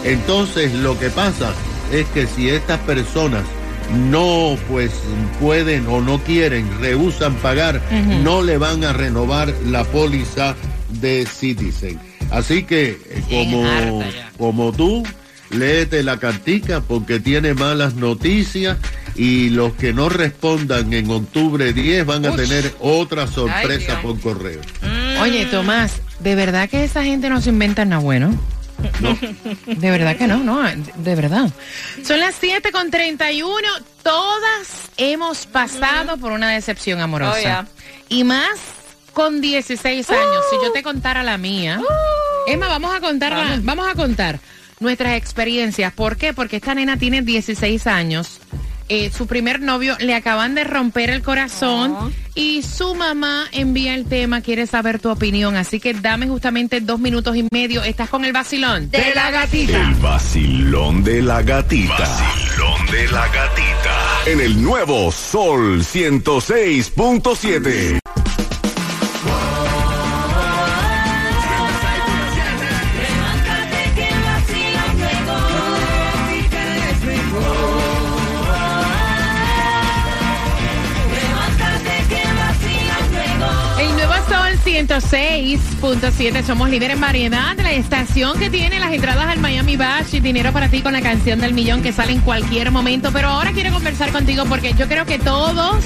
Entonces 0.03 0.73
lo 0.73 0.97
que 0.99 1.09
pasa 1.09 1.53
es 1.91 2.05
que 2.07 2.27
si 2.27 2.49
estas 2.49 2.79
personas 2.81 3.43
no 4.09 4.57
pues 4.69 4.91
pueden 5.39 5.87
o 5.87 6.01
no 6.01 6.19
quieren, 6.19 6.67
rehusan 6.79 7.35
pagar, 7.35 7.81
no 8.23 8.41
le 8.41 8.57
van 8.57 8.83
a 8.83 8.93
renovar 8.93 9.53
la 9.65 9.83
póliza 9.83 10.55
de 10.89 11.25
Citizen. 11.25 11.99
Así 12.31 12.63
que 12.63 12.99
eh, 13.09 13.23
como, 13.29 14.03
como 14.37 14.71
tú, 14.71 15.03
léete 15.49 16.03
la 16.03 16.17
cartica 16.17 16.81
porque 16.81 17.19
tiene 17.19 17.53
malas 17.53 17.95
noticias 17.95 18.77
y 19.15 19.49
los 19.49 19.73
que 19.73 19.93
no 19.93 20.09
respondan 20.09 20.91
en 20.93 21.09
octubre 21.09 21.71
10 21.73 22.05
van 22.05 22.25
a 22.25 22.35
tener 22.35 22.75
otra 22.79 23.27
sorpresa 23.27 24.01
por 24.01 24.19
correo. 24.19 24.61
Oye, 25.21 25.45
Tomás, 25.45 26.01
¿de 26.19 26.35
verdad 26.35 26.69
que 26.69 26.83
esa 26.83 27.03
gente 27.03 27.29
no 27.29 27.41
se 27.41 27.49
inventa 27.49 27.85
nada 27.85 28.01
bueno? 28.01 28.37
¿no? 28.99 29.17
De 29.67 29.89
verdad 29.89 30.17
que 30.17 30.27
no, 30.27 30.37
no, 30.43 30.61
de 30.63 31.15
verdad. 31.15 31.49
Son 32.03 32.19
las 32.19 32.35
7 32.39 32.71
con 32.71 32.91
31. 32.91 33.55
Todas 34.03 34.89
hemos 34.97 35.45
pasado 35.45 36.17
por 36.17 36.31
una 36.31 36.49
decepción 36.49 36.99
amorosa. 36.99 37.31
Oh, 37.31 37.41
yeah. 37.41 37.67
Y 38.09 38.23
más 38.23 38.59
con 39.15 39.41
16 39.41 40.07
años. 40.11 40.43
Si 40.51 40.57
yo 40.63 40.71
te 40.71 40.83
contara 40.83 41.23
la 41.23 41.39
mía. 41.39 41.81
Emma, 42.47 42.67
vamos 42.67 42.93
a 42.95 42.99
contar, 42.99 43.31
la- 43.31 43.59
vamos 43.63 43.87
a 43.87 43.95
contar 43.95 44.39
nuestras 44.79 45.15
experiencias. 45.17 45.91
¿Por 45.93 46.15
qué? 46.17 46.31
Porque 46.33 46.57
esta 46.57 46.75
nena 46.75 46.97
tiene 46.97 47.23
16 47.23 47.87
años. 47.87 48.39
Eh, 48.87 49.09
su 49.11 49.25
primer 49.25 49.61
novio 49.61 49.97
le 49.99 50.13
acaban 50.13 50.53
de 50.53 50.63
romper 50.63 51.09
el 51.09 51.23
corazón 51.23 51.95
Oh. 51.99 52.11
y 52.35 52.61
su 52.61 52.93
mamá 52.93 53.47
envía 53.51 53.95
el 53.95 54.05
tema, 54.05 54.41
quiere 54.41 54.67
saber 54.67 54.99
tu 54.99 55.09
opinión. 55.09 55.55
Así 55.55 55.79
que 55.79 55.95
dame 55.95 56.27
justamente 56.27 56.81
dos 56.81 56.99
minutos 56.99 57.35
y 57.35 57.47
medio. 57.51 57.81
Estás 57.83 58.09
con 58.09 58.23
el 58.25 58.31
vacilón. 58.33 58.91
De 58.91 59.15
la 59.15 59.31
gatita. 59.31 59.81
El 59.89 59.95
vacilón 59.95 61.03
de 61.03 61.23
la 61.23 61.41
gatita. 61.41 61.97
Vacilón 61.97 62.85
de 62.91 63.07
la 63.07 63.27
gatita. 63.29 64.21
En 64.27 64.39
el 64.41 64.61
nuevo 64.61 65.11
Sol 65.11 65.83
106.7. 65.83 67.97
106.7, 84.75 86.43
somos 86.43 86.69
líder 86.69 86.91
en 86.91 86.99
variedad, 86.99 87.57
la 87.57 87.71
estación 87.71 88.37
que 88.37 88.49
tiene 88.49 88.77
las 88.77 88.91
entradas 88.91 89.25
al 89.27 89.39
Miami 89.39 89.77
Bash 89.77 90.15
y 90.15 90.19
dinero 90.19 90.51
para 90.51 90.67
ti 90.67 90.81
con 90.81 90.91
la 90.91 91.01
canción 91.01 91.39
del 91.39 91.53
millón 91.53 91.81
que 91.81 91.93
sale 91.93 92.11
en 92.11 92.19
cualquier 92.19 92.71
momento. 92.71 93.09
Pero 93.13 93.29
ahora 93.29 93.53
quiero 93.53 93.71
conversar 93.71 94.11
contigo 94.11 94.43
porque 94.49 94.73
yo 94.73 94.89
creo 94.89 95.05
que 95.05 95.17
todos, 95.17 95.81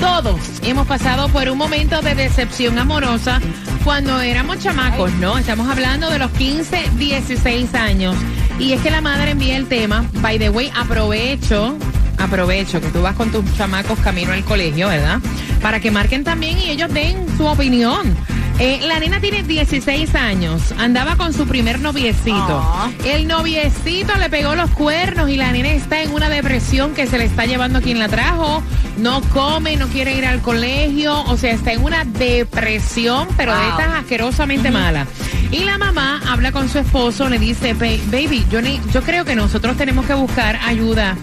todos 0.00 0.40
hemos 0.64 0.88
pasado 0.88 1.28
por 1.28 1.48
un 1.48 1.56
momento 1.56 2.02
de 2.02 2.16
decepción 2.16 2.76
amorosa 2.80 3.40
cuando 3.84 4.20
éramos 4.20 4.58
chamacos, 4.58 5.12
¿no? 5.12 5.38
Estamos 5.38 5.68
hablando 5.68 6.10
de 6.10 6.18
los 6.18 6.32
15, 6.32 6.82
16 6.98 7.74
años. 7.76 8.16
Y 8.58 8.72
es 8.72 8.80
que 8.80 8.90
la 8.90 9.02
madre 9.02 9.30
envía 9.30 9.56
el 9.56 9.68
tema. 9.68 10.04
By 10.14 10.40
the 10.40 10.50
way, 10.50 10.72
aprovecho 10.74 11.78
aprovecho 12.18 12.80
que 12.80 12.88
tú 12.88 13.02
vas 13.02 13.14
con 13.14 13.30
tus 13.30 13.44
chamacos 13.56 13.98
camino 14.00 14.32
al 14.32 14.44
colegio, 14.44 14.88
¿verdad? 14.88 15.20
Para 15.62 15.80
que 15.80 15.90
marquen 15.90 16.24
también 16.24 16.58
y 16.58 16.70
ellos 16.70 16.92
den 16.92 17.26
su 17.36 17.46
opinión. 17.46 18.14
Eh, 18.58 18.80
la 18.86 18.98
nena 18.98 19.20
tiene 19.20 19.42
16 19.42 20.14
años, 20.14 20.72
andaba 20.78 21.16
con 21.16 21.34
su 21.34 21.46
primer 21.46 21.78
noviecito. 21.80 22.32
Aw. 22.58 22.90
El 23.04 23.28
noviecito 23.28 24.16
le 24.16 24.30
pegó 24.30 24.54
los 24.54 24.70
cuernos 24.70 25.28
y 25.28 25.36
la 25.36 25.52
nena 25.52 25.68
está 25.68 26.00
en 26.02 26.10
una 26.12 26.30
depresión 26.30 26.94
que 26.94 27.06
se 27.06 27.18
le 27.18 27.24
está 27.24 27.44
llevando 27.44 27.80
a 27.80 27.82
quien 27.82 27.98
la 27.98 28.08
trajo. 28.08 28.62
No 28.96 29.20
come, 29.34 29.76
no 29.76 29.88
quiere 29.88 30.16
ir 30.16 30.24
al 30.24 30.40
colegio, 30.40 31.22
o 31.24 31.36
sea, 31.36 31.52
está 31.52 31.72
en 31.74 31.84
una 31.84 32.06
depresión, 32.06 33.28
pero 33.36 33.52
de 33.52 33.60
Wow. 33.60 33.70
estas 33.78 33.92
asquerosamente 33.94 34.70
mala. 34.70 35.06
Y 35.50 35.64
la 35.64 35.76
mamá 35.76 36.22
habla 36.26 36.50
con 36.50 36.70
su 36.70 36.78
esposo, 36.78 37.28
le 37.28 37.38
dice, 37.38 37.74
"Ba- 37.74 37.86
baby, 38.10 38.46
yo, 38.50 38.60
yo 38.60 39.02
creo 39.02 39.26
que 39.26 39.36
nosotros 39.36 39.76
tenemos 39.76 40.06
que 40.06 40.14
buscar 40.14 40.58
ayuda 40.64 41.14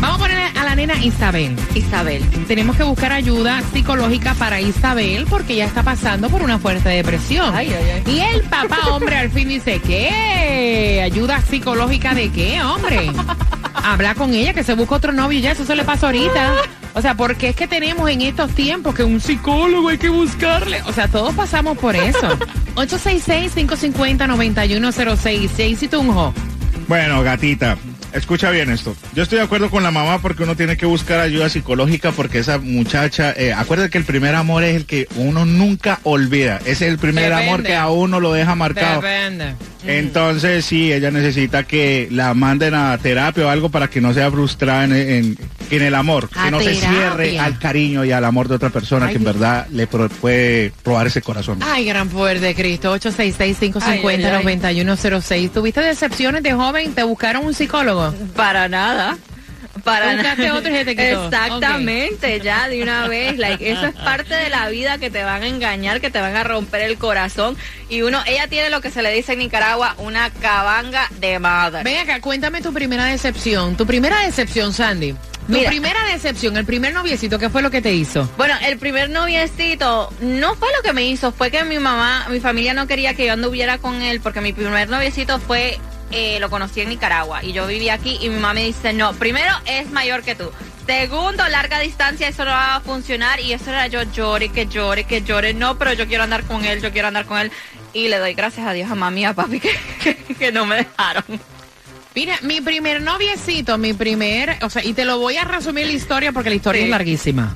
Vamos 0.00 0.16
a 0.16 0.18
poner 0.18 0.38
a 0.56 0.64
la 0.64 0.74
nena 0.74 0.94
Isabel. 1.04 1.54
Isabel. 1.74 2.22
Tenemos 2.48 2.76
que 2.76 2.82
buscar 2.84 3.12
ayuda 3.12 3.60
psicológica 3.72 4.34
para 4.34 4.60
Isabel 4.60 5.26
porque 5.28 5.56
ya 5.56 5.66
está 5.66 5.82
pasando 5.82 6.30
por 6.30 6.42
una 6.42 6.58
fuerte 6.58 6.88
depresión. 6.88 7.54
Ay, 7.54 7.70
ay, 7.72 8.02
ay. 8.06 8.14
Y 8.14 8.20
el 8.20 8.42
papá, 8.44 8.78
hombre, 8.90 9.16
al 9.16 9.30
fin 9.30 9.48
dice, 9.48 9.78
¿qué? 9.80 11.02
¿Ayuda 11.04 11.40
psicológica 11.42 12.14
de 12.14 12.30
qué, 12.30 12.62
hombre? 12.62 13.10
Habla 13.74 14.14
con 14.14 14.32
ella, 14.34 14.54
que 14.54 14.64
se 14.64 14.74
busca 14.74 14.94
otro 14.94 15.12
novio 15.12 15.38
y 15.38 15.42
ya, 15.42 15.52
eso 15.52 15.64
se 15.66 15.76
le 15.76 15.84
pasa 15.84 16.06
ahorita. 16.06 16.54
O 16.92 17.00
sea, 17.00 17.14
porque 17.14 17.50
es 17.50 17.54
que 17.54 17.68
tenemos 17.68 18.10
en 18.10 18.20
estos 18.20 18.50
tiempos 18.50 18.96
que 18.96 19.04
un 19.04 19.20
psicólogo 19.20 19.90
hay 19.90 19.98
que 19.98 20.08
buscarle. 20.08 20.82
O 20.86 20.92
sea, 20.92 21.06
todos 21.06 21.32
pasamos 21.36 21.78
por 21.78 21.94
eso. 21.94 22.36
866-550-9106. 22.74 25.50
Jaycee 25.56 25.86
Tunjo. 25.88 26.34
Bueno, 26.88 27.22
gatita, 27.22 27.78
escucha 28.12 28.50
bien 28.50 28.70
esto. 28.70 28.94
Yo 29.14 29.22
estoy 29.22 29.38
de 29.38 29.44
acuerdo 29.44 29.70
con 29.70 29.82
la 29.82 29.90
mamá 29.90 30.20
porque 30.20 30.42
uno 30.42 30.56
tiene 30.56 30.76
que 30.76 30.86
buscar 30.86 31.20
ayuda 31.20 31.48
psicológica 31.48 32.12
porque 32.12 32.38
esa 32.38 32.58
muchacha, 32.58 33.32
eh, 33.36 33.52
acuérdate 33.52 33.90
que 33.90 33.98
el 33.98 34.04
primer 34.04 34.34
amor 34.34 34.64
es 34.64 34.76
el 34.76 34.86
que 34.86 35.06
uno 35.16 35.44
nunca 35.46 36.00
olvida. 36.02 36.58
Ese 36.64 36.70
es 36.86 36.92
el 36.92 36.98
primer 36.98 37.24
Depende. 37.30 37.44
amor 37.48 37.62
que 37.62 37.76
a 37.76 37.88
uno 37.90 38.20
lo 38.20 38.32
deja 38.32 38.54
marcado. 38.54 39.00
Depende. 39.00 39.54
Entonces 39.86 40.64
sí, 40.64 40.92
ella 40.92 41.10
necesita 41.10 41.64
que 41.64 42.08
la 42.10 42.34
manden 42.34 42.74
a 42.74 42.96
terapia 42.98 43.46
o 43.46 43.48
algo 43.48 43.68
para 43.70 43.88
que 43.88 44.00
no 44.00 44.12
sea 44.14 44.30
frustrada 44.30 44.84
en, 44.84 44.92
en- 44.92 45.38
en 45.70 45.82
el 45.82 45.94
amor, 45.94 46.28
A 46.34 46.46
que 46.46 46.50
no 46.50 46.60
se 46.60 46.74
cierre 46.74 47.38
al 47.38 47.58
cariño 47.58 48.04
y 48.04 48.12
al 48.12 48.24
amor 48.24 48.48
de 48.48 48.56
otra 48.56 48.70
persona 48.70 49.06
Ay, 49.06 49.12
que 49.12 49.18
en 49.18 49.24
verdad 49.24 49.66
le 49.70 49.86
pro- 49.86 50.08
puede 50.08 50.72
probar 50.82 51.06
ese 51.06 51.22
corazón. 51.22 51.58
Ay, 51.62 51.84
gran 51.84 52.08
poder 52.08 52.40
de 52.40 52.54
Cristo. 52.54 52.96
866-550-9106. 52.98 55.50
¿Tuviste 55.52 55.80
decepciones 55.80 56.42
de 56.42 56.52
joven? 56.52 56.94
¿Te 56.94 57.02
buscaron 57.02 57.44
un 57.46 57.54
psicólogo? 57.54 58.12
Para 58.36 58.68
nada. 58.68 59.16
Para 59.84 60.14
Buscaste 60.14 60.42
nada. 60.42 60.58
otro 60.58 60.70
y 60.70 60.76
se 60.76 60.84
te 60.84 60.96
quitó. 60.96 61.24
Exactamente, 61.26 62.40
ya 62.40 62.68
de 62.68 62.82
una 62.82 63.08
vez. 63.08 63.38
Like, 63.38 63.70
eso 63.70 63.86
es 63.86 63.94
parte 63.94 64.34
de 64.34 64.50
la 64.50 64.68
vida 64.68 64.98
que 64.98 65.10
te 65.10 65.22
van 65.22 65.42
a 65.42 65.46
engañar, 65.46 66.00
que 66.00 66.10
te 66.10 66.20
van 66.20 66.36
a 66.36 66.42
romper 66.44 66.82
el 66.82 66.98
corazón. 66.98 67.56
Y 67.88 68.02
uno, 68.02 68.20
ella 68.26 68.48
tiene 68.48 68.68
lo 68.70 68.80
que 68.80 68.90
se 68.90 69.02
le 69.02 69.12
dice 69.12 69.32
en 69.34 69.38
Nicaragua, 69.38 69.94
una 69.98 70.30
cabanga 70.30 71.08
de 71.20 71.38
madre. 71.38 71.82
Ven 71.84 71.98
acá, 71.98 72.20
cuéntame 72.20 72.60
tu 72.60 72.72
primera 72.72 73.04
decepción. 73.06 73.76
Tu 73.76 73.86
primera 73.86 74.20
decepción, 74.20 74.72
Sandy. 74.72 75.12
Tu 75.46 75.56
Mira. 75.56 75.70
primera 75.70 76.04
decepción, 76.04 76.56
el 76.56 76.64
primer 76.64 76.92
noviecito, 76.92 77.38
¿qué 77.38 77.48
fue 77.48 77.62
lo 77.62 77.70
que 77.70 77.80
te 77.82 77.92
hizo? 77.92 78.28
Bueno, 78.36 78.54
el 78.64 78.78
primer 78.78 79.10
noviecito 79.10 80.12
no 80.20 80.54
fue 80.54 80.68
lo 80.76 80.82
que 80.82 80.92
me 80.92 81.04
hizo, 81.06 81.32
fue 81.32 81.50
que 81.50 81.64
mi 81.64 81.78
mamá, 81.78 82.26
mi 82.30 82.38
familia 82.38 82.72
no 82.74 82.86
quería 82.86 83.14
que 83.14 83.26
yo 83.26 83.32
anduviera 83.32 83.78
con 83.78 84.00
él 84.02 84.20
porque 84.20 84.40
mi 84.40 84.52
primer 84.52 84.88
noviecito 84.88 85.40
fue, 85.40 85.78
eh, 86.10 86.38
lo 86.40 86.50
conocí 86.50 86.80
en 86.80 86.88
Nicaragua 86.88 87.42
y 87.44 87.52
yo 87.52 87.66
vivía 87.66 87.94
aquí 87.94 88.18
y 88.20 88.28
mi 88.28 88.36
mamá 88.36 88.54
me 88.54 88.64
dice, 88.64 88.92
no, 88.92 89.12
primero 89.14 89.52
es 89.66 89.90
mayor 89.90 90.22
que 90.22 90.34
tú. 90.34 90.50
Segundo, 90.86 91.46
larga 91.48 91.78
distancia, 91.78 92.26
eso 92.28 92.44
no 92.44 92.50
va 92.50 92.76
a 92.76 92.80
funcionar 92.80 93.38
y 93.40 93.52
eso 93.52 93.70
era 93.70 93.86
yo 93.86 94.02
llore, 94.02 94.48
que 94.48 94.66
llore, 94.66 95.04
que 95.04 95.22
llore, 95.22 95.54
no, 95.54 95.78
pero 95.78 95.92
yo 95.92 96.06
quiero 96.08 96.24
andar 96.24 96.42
con 96.44 96.64
él, 96.64 96.80
yo 96.82 96.90
quiero 96.90 97.08
andar 97.08 97.26
con 97.26 97.38
él 97.38 97.52
y 97.92 98.08
le 98.08 98.18
doy 98.18 98.34
gracias 98.34 98.66
a 98.66 98.72
Dios 98.72 98.90
a 98.90 98.94
mami 98.96 99.20
y 99.20 99.24
a 99.24 99.34
papi 99.34 99.60
que, 99.60 99.70
que, 100.02 100.16
que 100.16 100.50
no 100.52 100.66
me 100.66 100.76
dejaron. 100.76 101.24
Mira, 102.12 102.34
mi 102.42 102.60
primer 102.60 103.00
noviecito, 103.02 103.78
mi 103.78 103.92
primer, 103.92 104.58
o 104.62 104.70
sea, 104.70 104.84
y 104.84 104.94
te 104.94 105.04
lo 105.04 105.18
voy 105.20 105.36
a 105.36 105.44
resumir 105.44 105.86
la 105.86 105.92
historia 105.92 106.32
porque 106.32 106.48
la 106.50 106.56
historia 106.56 106.80
Sí. 106.80 106.84
es 106.86 106.90
larguísima. 106.90 107.54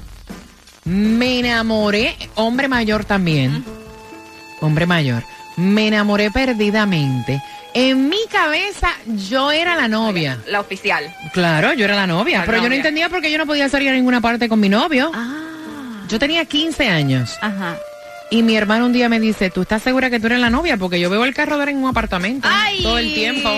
Me 0.84 1.40
enamoré, 1.40 2.14
hombre 2.36 2.68
mayor 2.68 3.04
también, 3.04 3.64
hombre 4.60 4.86
mayor, 4.86 5.24
me 5.56 5.88
enamoré 5.88 6.30
perdidamente. 6.30 7.42
En 7.76 8.08
mi 8.08 8.18
cabeza 8.30 8.88
yo 9.06 9.50
era 9.50 9.74
la 9.74 9.88
novia. 9.88 10.38
La 10.46 10.60
oficial. 10.60 11.12
Claro, 11.32 11.72
yo 11.72 11.84
era 11.84 11.96
la 11.96 12.06
novia, 12.06 12.40
La 12.40 12.44
pero 12.46 12.62
yo 12.62 12.68
no 12.68 12.74
entendía 12.74 13.08
por 13.08 13.20
qué 13.20 13.30
yo 13.32 13.38
no 13.38 13.46
podía 13.46 13.68
salir 13.68 13.88
a 13.90 13.92
ninguna 13.92 14.20
parte 14.20 14.48
con 14.48 14.60
mi 14.60 14.68
novio. 14.68 15.10
Ah. 15.12 16.04
Yo 16.08 16.18
tenía 16.18 16.44
15 16.44 16.88
años 16.88 17.36
Ajá. 17.40 17.76
y 18.30 18.42
mi 18.42 18.56
hermano 18.56 18.86
un 18.86 18.92
día 18.92 19.08
me 19.08 19.18
dice, 19.18 19.50
¿tú 19.50 19.62
estás 19.62 19.82
segura 19.82 20.08
que 20.10 20.20
tú 20.20 20.26
eres 20.26 20.38
la 20.38 20.50
novia? 20.50 20.76
Porque 20.76 21.00
yo 21.00 21.10
veo 21.10 21.24
el 21.24 21.34
carro 21.34 21.56
de 21.56 21.64
él 21.64 21.68
en 21.70 21.76
un 21.78 21.88
apartamento 21.88 22.46
Ay. 22.50 22.82
todo 22.82 22.98
el 22.98 23.12
tiempo. 23.12 23.50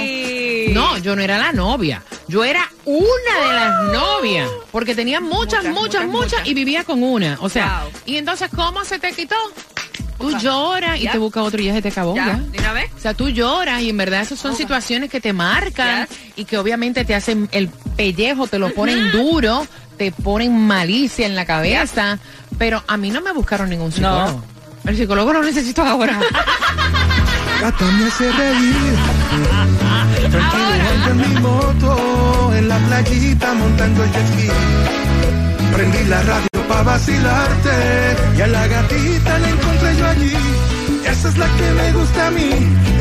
No, 0.72 0.96
yo 0.98 1.14
no 1.14 1.20
era 1.22 1.36
la 1.38 1.52
novia. 1.52 2.02
Yo 2.28 2.42
era 2.44 2.68
una 2.84 3.46
de 3.48 3.52
las 3.52 3.82
novias. 3.92 4.48
Porque 4.72 4.94
tenía 4.94 5.20
muchas, 5.20 5.64
muchas, 5.64 5.64
Muchas, 5.64 5.74
muchas, 5.74 6.06
muchas, 6.06 6.30
muchas. 6.38 6.48
y 6.48 6.54
vivía 6.54 6.84
con 6.84 7.02
una. 7.02 7.36
O 7.40 7.48
sea, 7.50 7.82
Wow. 7.84 7.92
y 8.06 8.16
entonces, 8.16 8.48
¿cómo 8.54 8.84
se 8.84 8.98
te 8.98 9.12
quitó? 9.12 9.36
Tú 10.18 10.36
lloras 10.38 10.98
y 10.98 11.02
Ya. 11.02 11.12
te 11.12 11.18
buscas 11.18 11.42
otro 11.44 11.60
y 11.60 11.66
ya 11.66 11.72
se 11.74 11.82
te 11.82 11.88
acabó. 11.88 12.14
¿Ya? 12.16 12.26
ya. 12.26 12.36
¿De 12.38 12.58
una 12.58 12.72
vez? 12.72 12.90
O 12.96 13.00
sea, 13.00 13.14
tú 13.14 13.28
lloras 13.28 13.82
y 13.82 13.90
en 13.90 13.96
verdad 13.96 14.22
esas 14.22 14.38
son 14.38 14.56
situaciones 14.56 15.10
que 15.10 15.20
te 15.20 15.32
marcan 15.32 16.06
Yes. 16.06 16.18
y 16.36 16.44
que 16.44 16.58
obviamente 16.58 17.04
te 17.04 17.14
hacen 17.14 17.48
el 17.52 17.68
pellejo, 17.96 18.46
te 18.46 18.58
lo 18.58 18.72
ponen 18.74 19.12
duro, 19.12 19.66
te 19.98 20.12
ponen 20.12 20.56
malicia 20.66 21.26
en 21.26 21.34
la 21.36 21.44
cabeza. 21.44 22.18
Pero 22.58 22.82
a 22.86 22.96
mí 22.96 23.10
no 23.10 23.20
me 23.20 23.32
buscaron 23.32 23.68
ningún 23.68 23.92
psicólogo. 23.92 24.42
El 24.84 24.96
psicólogo 24.96 25.32
lo 25.32 25.42
necesito 25.42 25.82
ahora. 25.82 26.18
Gata 27.60 27.84
me 27.84 28.04
hace 28.06 28.30
reír. 28.32 28.96
Tranquilo 30.30 30.66
ando 30.92 31.10
en 31.10 31.18
mi 31.34 31.40
moto, 31.40 32.52
en 32.54 32.68
la 32.68 32.78
playita 32.78 33.54
montando 33.54 34.04
el 34.04 34.12
jet 34.12 34.26
ski. 34.28 34.48
Prendí 35.74 36.04
la 36.04 36.22
radio 36.22 36.55
pa' 36.76 36.82
vacilarte 36.82 37.76
y 38.36 38.40
a 38.42 38.46
la 38.46 38.66
gatita 38.66 39.38
la 39.38 39.48
encontré 39.48 39.96
yo 39.96 40.06
allí. 40.06 40.36
Esa 41.10 41.28
es 41.28 41.38
la 41.38 41.46
que 41.56 41.70
me 41.70 41.92
gusta 41.92 42.26
a 42.26 42.30
mí. 42.30 42.50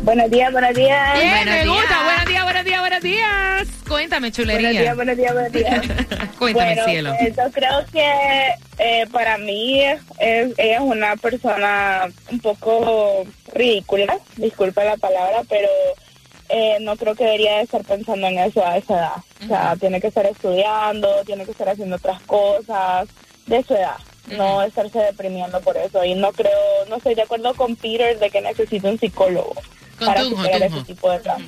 Buenos 0.04 0.30
días, 0.30 0.52
buenos 0.52 0.74
días. 0.76 1.14
Bien, 1.18 1.30
buenos 1.46 1.56
me 1.56 1.66
gusta. 1.68 1.82
días. 1.88 2.04
Buenos 2.04 2.26
días, 2.28 2.44
buenos 2.44 2.66
días, 2.66 2.80
buenos 2.82 3.02
días. 3.04 3.68
Cuéntame, 3.88 4.32
Buenos 4.32 4.48
días, 4.48 4.60
chulería. 4.60 4.94
buenos 4.96 5.16
días, 5.18 5.34
buenos 5.34 5.52
días. 5.54 5.82
Cuéntame, 6.40 6.76
bueno, 6.76 6.84
cielo. 6.86 7.14
yo 7.38 7.52
creo 7.54 7.86
que 7.92 8.12
eh, 8.80 9.08
para 9.14 9.38
mí 9.38 9.82
es, 9.82 10.02
ella 10.20 10.76
es 10.76 10.82
una 10.82 11.16
persona 11.16 12.08
un 12.32 12.40
poco 12.40 13.24
ridícula, 13.54 14.18
disculpa 14.36 14.84
la 14.84 14.98
palabra, 14.98 15.44
pero 15.48 15.70
eh, 16.54 16.78
no 16.82 16.96
creo 16.96 17.16
que 17.16 17.24
debería 17.26 17.58
de 17.58 17.64
estar 17.64 17.84
pensando 17.84 18.28
en 18.28 18.38
eso 18.40 18.66
a 18.66 18.78
esa 18.78 18.94
edad. 18.94 19.16
O 19.44 19.48
sea, 19.48 19.76
tiene 19.80 20.00
que 20.00 20.08
estar 20.08 20.26
estudiando, 20.26 21.08
tiene 21.26 21.46
que 21.46 21.52
estar 21.52 21.68
haciendo 21.70 21.96
otras 21.96 22.22
cosas 22.22 23.08
de 23.48 23.64
su 23.64 23.74
edad. 23.74 23.98
No 24.38 24.62
estarse 24.62 25.00
deprimiendo 25.00 25.60
por 25.62 25.76
eso. 25.78 26.04
Y 26.06 26.16
no 26.16 26.32
creo, 26.32 26.52
no 26.90 26.96
estoy 26.98 27.16
de 27.16 27.24
acuerdo 27.24 27.54
con 27.56 27.76
Peter 27.76 28.18
de 28.20 28.30
que 28.30 28.40
necesita 28.42 28.88
un 28.90 28.98
psicólogo 29.00 29.54
Con 30.00 30.08
para 30.08 30.22
Tunjo, 30.22 30.38
superar 30.38 30.62
Tunjo. 30.62 30.78
ese 30.78 30.86
tipo 30.94 31.12
de 31.12 31.20
traumas. 31.20 31.48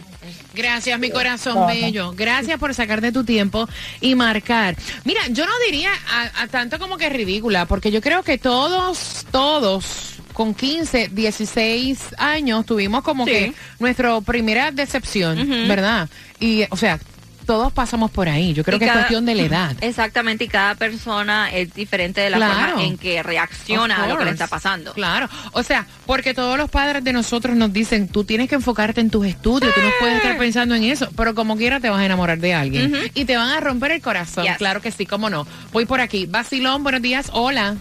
Gracias, 0.53 0.99
mi 0.99 1.09
corazón 1.09 1.55
No. 1.55 1.67
bello. 1.67 2.11
Gracias 2.15 2.59
por 2.59 2.73
sacar 2.73 2.99
de 3.01 3.11
tu 3.11 3.23
tiempo 3.23 3.67
y 4.01 4.15
marcar. 4.15 4.75
Mira, 5.03 5.21
yo 5.29 5.45
no 5.45 5.51
diría 5.65 5.91
a, 6.09 6.43
a 6.43 6.47
tanto 6.47 6.77
como 6.79 6.97
que 6.97 7.09
ridícula, 7.09 7.65
porque 7.65 7.91
yo 7.91 8.01
creo 8.01 8.23
que 8.23 8.37
todos, 8.37 9.25
todos 9.31 10.14
con 10.35 10.53
15, 10.53 11.07
16 11.07 11.99
años 12.19 12.65
tuvimos 12.65 13.03
como 13.03 13.25
Sí. 13.25 13.31
que 13.31 13.53
nuestra 13.79 14.21
primera 14.21 14.71
decepción. 14.71 15.65
¿verdad? 15.67 16.09
Y, 16.39 16.63
o 16.69 16.77
sea, 16.77 16.99
todos 17.45 17.71
pasamos 17.71 18.09
por 18.09 18.27
ahí. 18.27 18.53
Yo 18.53 18.63
creo 18.63 18.77
Y 18.77 18.79
que 18.79 18.85
cada- 18.87 19.01
es 19.01 19.03
cuestión 19.05 19.25
de 19.25 19.35
la 19.35 19.43
edad. 19.43 19.75
Exactamente, 19.81 20.45
y 20.45 20.47
cada 20.47 20.73
persona 20.75 21.51
es 21.53 21.71
diferente 21.75 22.19
de 22.21 22.31
la 22.31 22.37
Claro. 22.37 22.69
forma 22.71 22.83
en 22.83 22.97
que 22.97 23.21
reacciona 23.21 24.03
a 24.03 24.07
lo 24.07 24.17
que 24.17 24.25
le 24.25 24.31
está 24.31 24.47
pasando. 24.47 24.93
Claro, 24.93 25.29
o 25.51 25.61
sea, 25.63 25.85
porque 26.07 26.33
todos 26.33 26.57
los 26.57 26.69
padres 26.71 27.03
de 27.03 27.13
nosotros 27.13 27.55
nos 27.55 27.71
dicen, 27.71 28.07
tú 28.07 28.23
tienes 28.23 28.49
que 28.49 28.55
enfocarte 28.55 28.99
en 28.99 29.11
tus 29.11 29.27
estudios, 29.27 29.73
tú 29.75 29.79
no 29.81 29.89
puedes 29.99 30.17
estar 30.17 30.37
pensando 30.39 30.73
en 30.75 30.83
eso, 30.85 31.07
pero 31.15 31.35
como 31.35 31.55
quiera 31.55 31.79
te 31.79 31.89
vas 31.89 31.99
a 31.99 32.05
enamorar 32.05 32.39
de 32.39 32.53
alguien 32.55 32.93
y 33.13 33.25
te 33.25 33.37
van 33.37 33.49
a 33.49 33.59
romper 33.59 33.91
el 33.91 34.01
corazón, 34.01 34.43
Yes. 34.45 34.57
claro 34.57 34.81
que 34.81 34.91
sí, 34.91 35.05
cómo 35.05 35.29
no. 35.29 35.45
Voy 35.71 35.85
por 35.85 36.01
aquí, 36.01 36.25
Basilón, 36.25 36.81
buenos 36.83 37.01
días, 37.03 37.29
hola. 37.31 37.75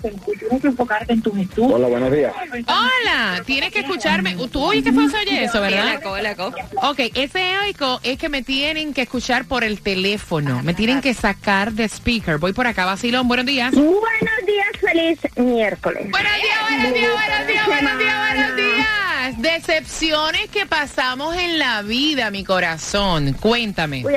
Tienes 0.00 0.60
que 0.62 0.68
enfocarte 0.68 1.12
en 1.12 1.22
tus 1.22 1.36
estudios. 1.36 1.72
Hola, 1.72 1.88
buenos 1.88 2.12
días. 2.12 2.32
Hola, 2.66 3.42
tienes 3.44 3.72
que 3.72 3.80
escucharme. 3.80 4.36
Tú 4.50 4.62
oyes 4.62 4.84
que 4.84 4.92
fue 4.92 5.08
se 5.10 5.16
oye 5.16 5.44
eso, 5.44 5.64
El 5.64 5.74
¿verdad? 5.74 5.94
eco, 5.94 6.16
el 6.16 6.26
eco. 6.26 6.52
Ok, 6.82 7.00
ese 7.14 7.68
eco 7.68 7.98
es 8.02 8.18
que 8.18 8.28
me 8.28 8.42
tienen 8.42 8.94
que 8.94 9.02
escuchar 9.02 9.46
por 9.46 9.64
el 9.64 9.80
teléfono. 9.80 10.62
Me 10.62 10.74
tienen 10.74 11.00
que 11.00 11.14
sacar 11.14 11.72
de 11.72 11.84
speaker. 11.88 12.38
Voy 12.38 12.52
por 12.52 12.66
acá, 12.66 12.84
Basilón. 12.84 13.26
Buenos 13.26 13.46
días. 13.46 13.72
Buenos 13.74 13.98
días, 14.46 14.68
feliz 14.80 15.18
miércoles. 15.36 16.10
Buenos 16.10 16.32
días, 16.32 16.58
buenos 16.68 16.94
días, 16.94 17.12
buenos 17.12 17.46
días, 17.46 17.66
buenos 17.66 17.98
días, 17.98 18.28
buenos 18.28 18.56
días. 18.56 19.38
Decepciones 19.38 20.48
que 20.50 20.64
pasamos 20.66 21.36
en 21.36 21.58
la 21.58 21.82
vida, 21.82 22.30
mi 22.30 22.44
corazón. 22.44 23.34
Cuéntame. 23.34 24.04
Uy, 24.06 24.14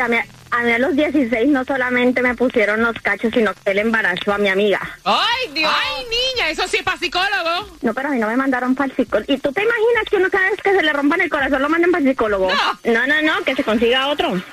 a 0.51 0.63
mí, 0.63 0.71
a 0.71 0.79
los 0.79 0.95
16 0.95 1.47
no 1.49 1.63
solamente 1.65 2.21
me 2.21 2.35
pusieron 2.35 2.81
los 2.81 2.95
cachos, 3.01 3.31
sino 3.33 3.53
que 3.53 3.71
él 3.71 3.79
embarazó 3.79 4.33
a 4.33 4.37
mi 4.37 4.49
amiga. 4.49 4.79
¡Ay, 5.03 5.49
Dios! 5.53 5.71
¡Ay, 5.73 6.03
niña! 6.03 6.49
Eso 6.49 6.67
sí 6.67 6.77
es 6.77 6.83
para 6.83 6.97
psicólogo. 6.97 7.67
No, 7.81 7.93
pero 7.93 8.09
a 8.09 8.11
mí 8.11 8.19
no 8.19 8.27
me 8.27 8.35
mandaron 8.35 8.75
para 8.75 8.89
el 8.91 8.95
psicólogo. 8.95 9.31
¿Y 9.31 9.37
tú 9.37 9.51
te 9.51 9.63
imaginas 9.63 10.03
que 10.09 10.17
uno 10.17 10.29
cada 10.29 10.49
vez 10.49 10.61
que 10.61 10.71
se 10.71 10.83
le 10.83 10.93
rompan 10.93 11.21
el 11.21 11.29
corazón 11.29 11.61
lo 11.61 11.69
manden 11.69 11.91
para 11.91 12.03
el 12.03 12.09
psicólogo? 12.09 12.49
No, 12.83 13.07
no, 13.07 13.21
no, 13.21 13.43
que 13.43 13.55
se 13.55 13.63
consiga 13.63 14.07
otro. 14.07 14.31
un, 14.31 14.43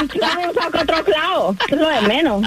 un 0.00 0.08
clavo 0.08 0.54
saca 0.54 0.82
otro 0.82 1.04
clavo. 1.04 1.56
Eso 1.66 1.74
es 1.74 1.80
lo 1.80 1.88
de 1.88 2.00
menos. 2.02 2.42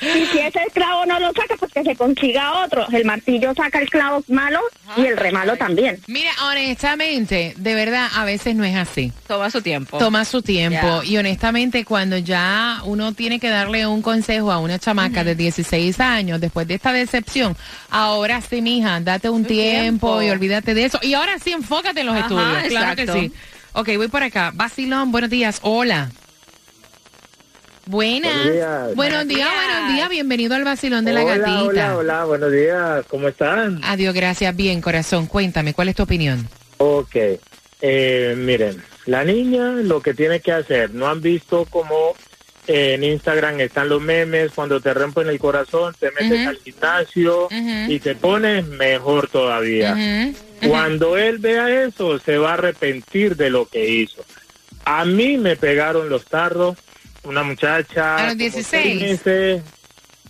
Y 0.00 0.26
si 0.26 0.38
ese 0.38 0.60
clavo 0.74 1.06
no 1.06 1.18
lo 1.18 1.32
saca, 1.32 1.56
pues 1.58 1.72
que 1.72 1.82
se 1.82 1.96
consiga 1.96 2.64
otro. 2.64 2.86
El 2.92 3.04
martillo 3.04 3.54
saca 3.54 3.78
el 3.78 3.88
clavo 3.88 4.22
malo 4.28 4.60
y 4.96 5.06
el 5.06 5.16
remalo 5.16 5.56
también. 5.56 6.00
Mira, 6.06 6.30
honestamente, 6.50 7.54
de 7.56 7.74
verdad, 7.74 8.08
a 8.14 8.24
veces 8.24 8.54
no 8.54 8.64
es 8.64 8.76
así. 8.76 9.12
Toma 9.26 9.50
su 9.50 9.62
tiempo. 9.62 9.98
Toma 9.98 10.24
su 10.24 10.42
tiempo. 10.42 10.81
Y 11.04 11.16
honestamente, 11.16 11.84
cuando 11.84 12.18
ya 12.18 12.80
uno 12.84 13.12
tiene 13.12 13.38
que 13.38 13.48
darle 13.48 13.86
un 13.86 14.02
consejo 14.02 14.52
a 14.52 14.58
una 14.58 14.78
chamaca 14.78 15.24
de 15.24 15.34
16 15.34 16.00
años, 16.00 16.40
después 16.40 16.66
de 16.66 16.74
esta 16.74 16.92
decepción, 16.92 17.56
ahora 17.90 18.40
sí, 18.40 18.62
mija, 18.62 19.00
date 19.00 19.30
un 19.30 19.44
tiempo, 19.44 20.18
tiempo. 20.18 20.22
y 20.22 20.30
olvídate 20.30 20.74
de 20.74 20.84
eso. 20.84 20.98
Y 21.02 21.14
ahora 21.14 21.38
sí, 21.42 21.52
enfócate 21.52 22.00
en 22.00 22.06
los 22.06 22.16
Ajá, 22.16 22.22
estudios. 22.22 22.68
Claro 22.68 22.96
que 22.96 23.02
exacto. 23.02 23.20
sí. 23.20 23.32
Ok, 23.74 23.88
voy 23.96 24.08
por 24.08 24.22
acá. 24.22 24.50
Basilón, 24.54 25.12
buenos 25.12 25.30
días. 25.30 25.58
Hola. 25.62 26.10
Buenas. 27.86 28.32
Buenos 28.32 28.52
días. 28.52 28.94
Buenos 28.94 29.28
días, 29.28 29.48
buenos 29.54 29.92
días. 29.92 30.08
Bienvenido 30.08 30.54
al 30.54 30.64
Basilón 30.64 31.04
de 31.04 31.12
la 31.12 31.24
Gatita. 31.24 31.62
Hola, 31.64 31.96
hola, 31.96 32.24
buenos 32.24 32.52
días, 32.52 33.04
¿cómo 33.08 33.28
están? 33.28 33.80
Adiós, 33.82 34.14
gracias. 34.14 34.54
Bien, 34.54 34.80
corazón. 34.80 35.26
Cuéntame, 35.26 35.74
¿cuál 35.74 35.88
es 35.88 35.96
tu 35.96 36.04
opinión? 36.04 36.48
Ok, 36.78 37.16
eh, 37.80 38.34
miren, 38.38 38.82
la 39.06 39.24
niña 39.24 39.72
lo 39.72 40.00
que 40.00 40.14
tiene 40.14 40.40
que 40.40 40.52
hacer, 40.52 40.90
¿no 40.94 41.08
han 41.08 41.20
visto 41.20 41.66
cómo 41.68 42.14
eh, 42.66 42.94
en 42.94 43.04
Instagram 43.04 43.60
están 43.60 43.88
los 43.88 44.00
memes, 44.00 44.52
cuando 44.54 44.80
te 44.80 44.94
rompen 44.94 45.28
el 45.28 45.38
corazón, 45.38 45.94
te 45.98 46.10
metes 46.12 46.46
al 46.46 46.58
gimnasio 46.58 47.48
y 47.88 47.98
te 47.98 48.14
pones 48.14 48.66
mejor 48.66 49.28
todavía? 49.28 50.32
Cuando 50.66 51.18
él 51.18 51.38
vea 51.38 51.84
eso, 51.84 52.18
se 52.20 52.38
va 52.38 52.50
a 52.50 52.54
arrepentir 52.54 53.36
de 53.36 53.50
lo 53.50 53.66
que 53.66 53.88
hizo. 53.88 54.24
A 54.84 55.04
mí 55.04 55.36
me 55.36 55.56
pegaron 55.56 56.08
los 56.08 56.24
tarros, 56.24 56.76
una 57.24 57.42
muchacha... 57.42 58.16
¿A 58.16 58.22
los 58.22 58.32
como 58.32 58.38
16? 58.38 58.64
seis 58.70 59.02
meses. 59.02 59.62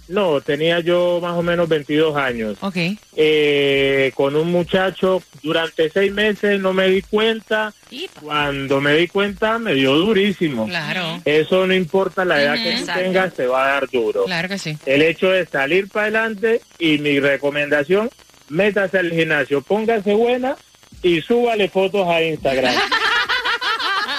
No, 0.08 0.40
tenía 0.40 0.80
yo 0.80 1.20
más 1.22 1.32
o 1.36 1.42
menos 1.42 1.68
22 1.68 2.16
años. 2.16 2.58
Ok. 2.60 2.76
eh, 3.16 4.12
con 4.14 4.36
un 4.36 4.50
muchacho 4.50 5.22
durante 5.42 5.88
seis 5.90 6.12
meses, 6.12 6.60
no 6.60 6.72
me 6.72 6.88
di 6.88 7.02
cuenta. 7.02 7.72
Cuando 8.20 8.80
me 8.80 8.94
di 8.94 9.06
cuenta, 9.08 9.58
me 9.58 9.74
dio 9.74 9.94
durísimo. 9.94 10.66
Claro. 10.66 11.20
Eso 11.24 11.66
no 11.66 11.74
importa 11.74 12.24
la 12.24 12.42
edad 12.42 12.54
que 12.54 12.72
tú 12.72 12.78
Exacto. 12.80 13.02
tengas, 13.02 13.34
te 13.34 13.46
va 13.46 13.64
a 13.64 13.72
dar 13.74 13.88
duro. 13.90 14.24
Claro 14.24 14.48
que 14.48 14.58
sí. 14.58 14.76
El 14.86 15.02
hecho 15.02 15.32
es 15.34 15.48
salir 15.48 15.88
para 15.88 16.04
adelante 16.06 16.60
y 16.78 16.98
mi 16.98 17.20
recomendación, 17.20 18.10
métase 18.48 18.98
al 18.98 19.10
gimnasio, 19.10 19.62
póngase 19.62 20.14
buena 20.14 20.56
y 21.02 21.20
súbale 21.20 21.68
fotos 21.68 22.06
a 22.08 22.22
Instagram. 22.22 22.74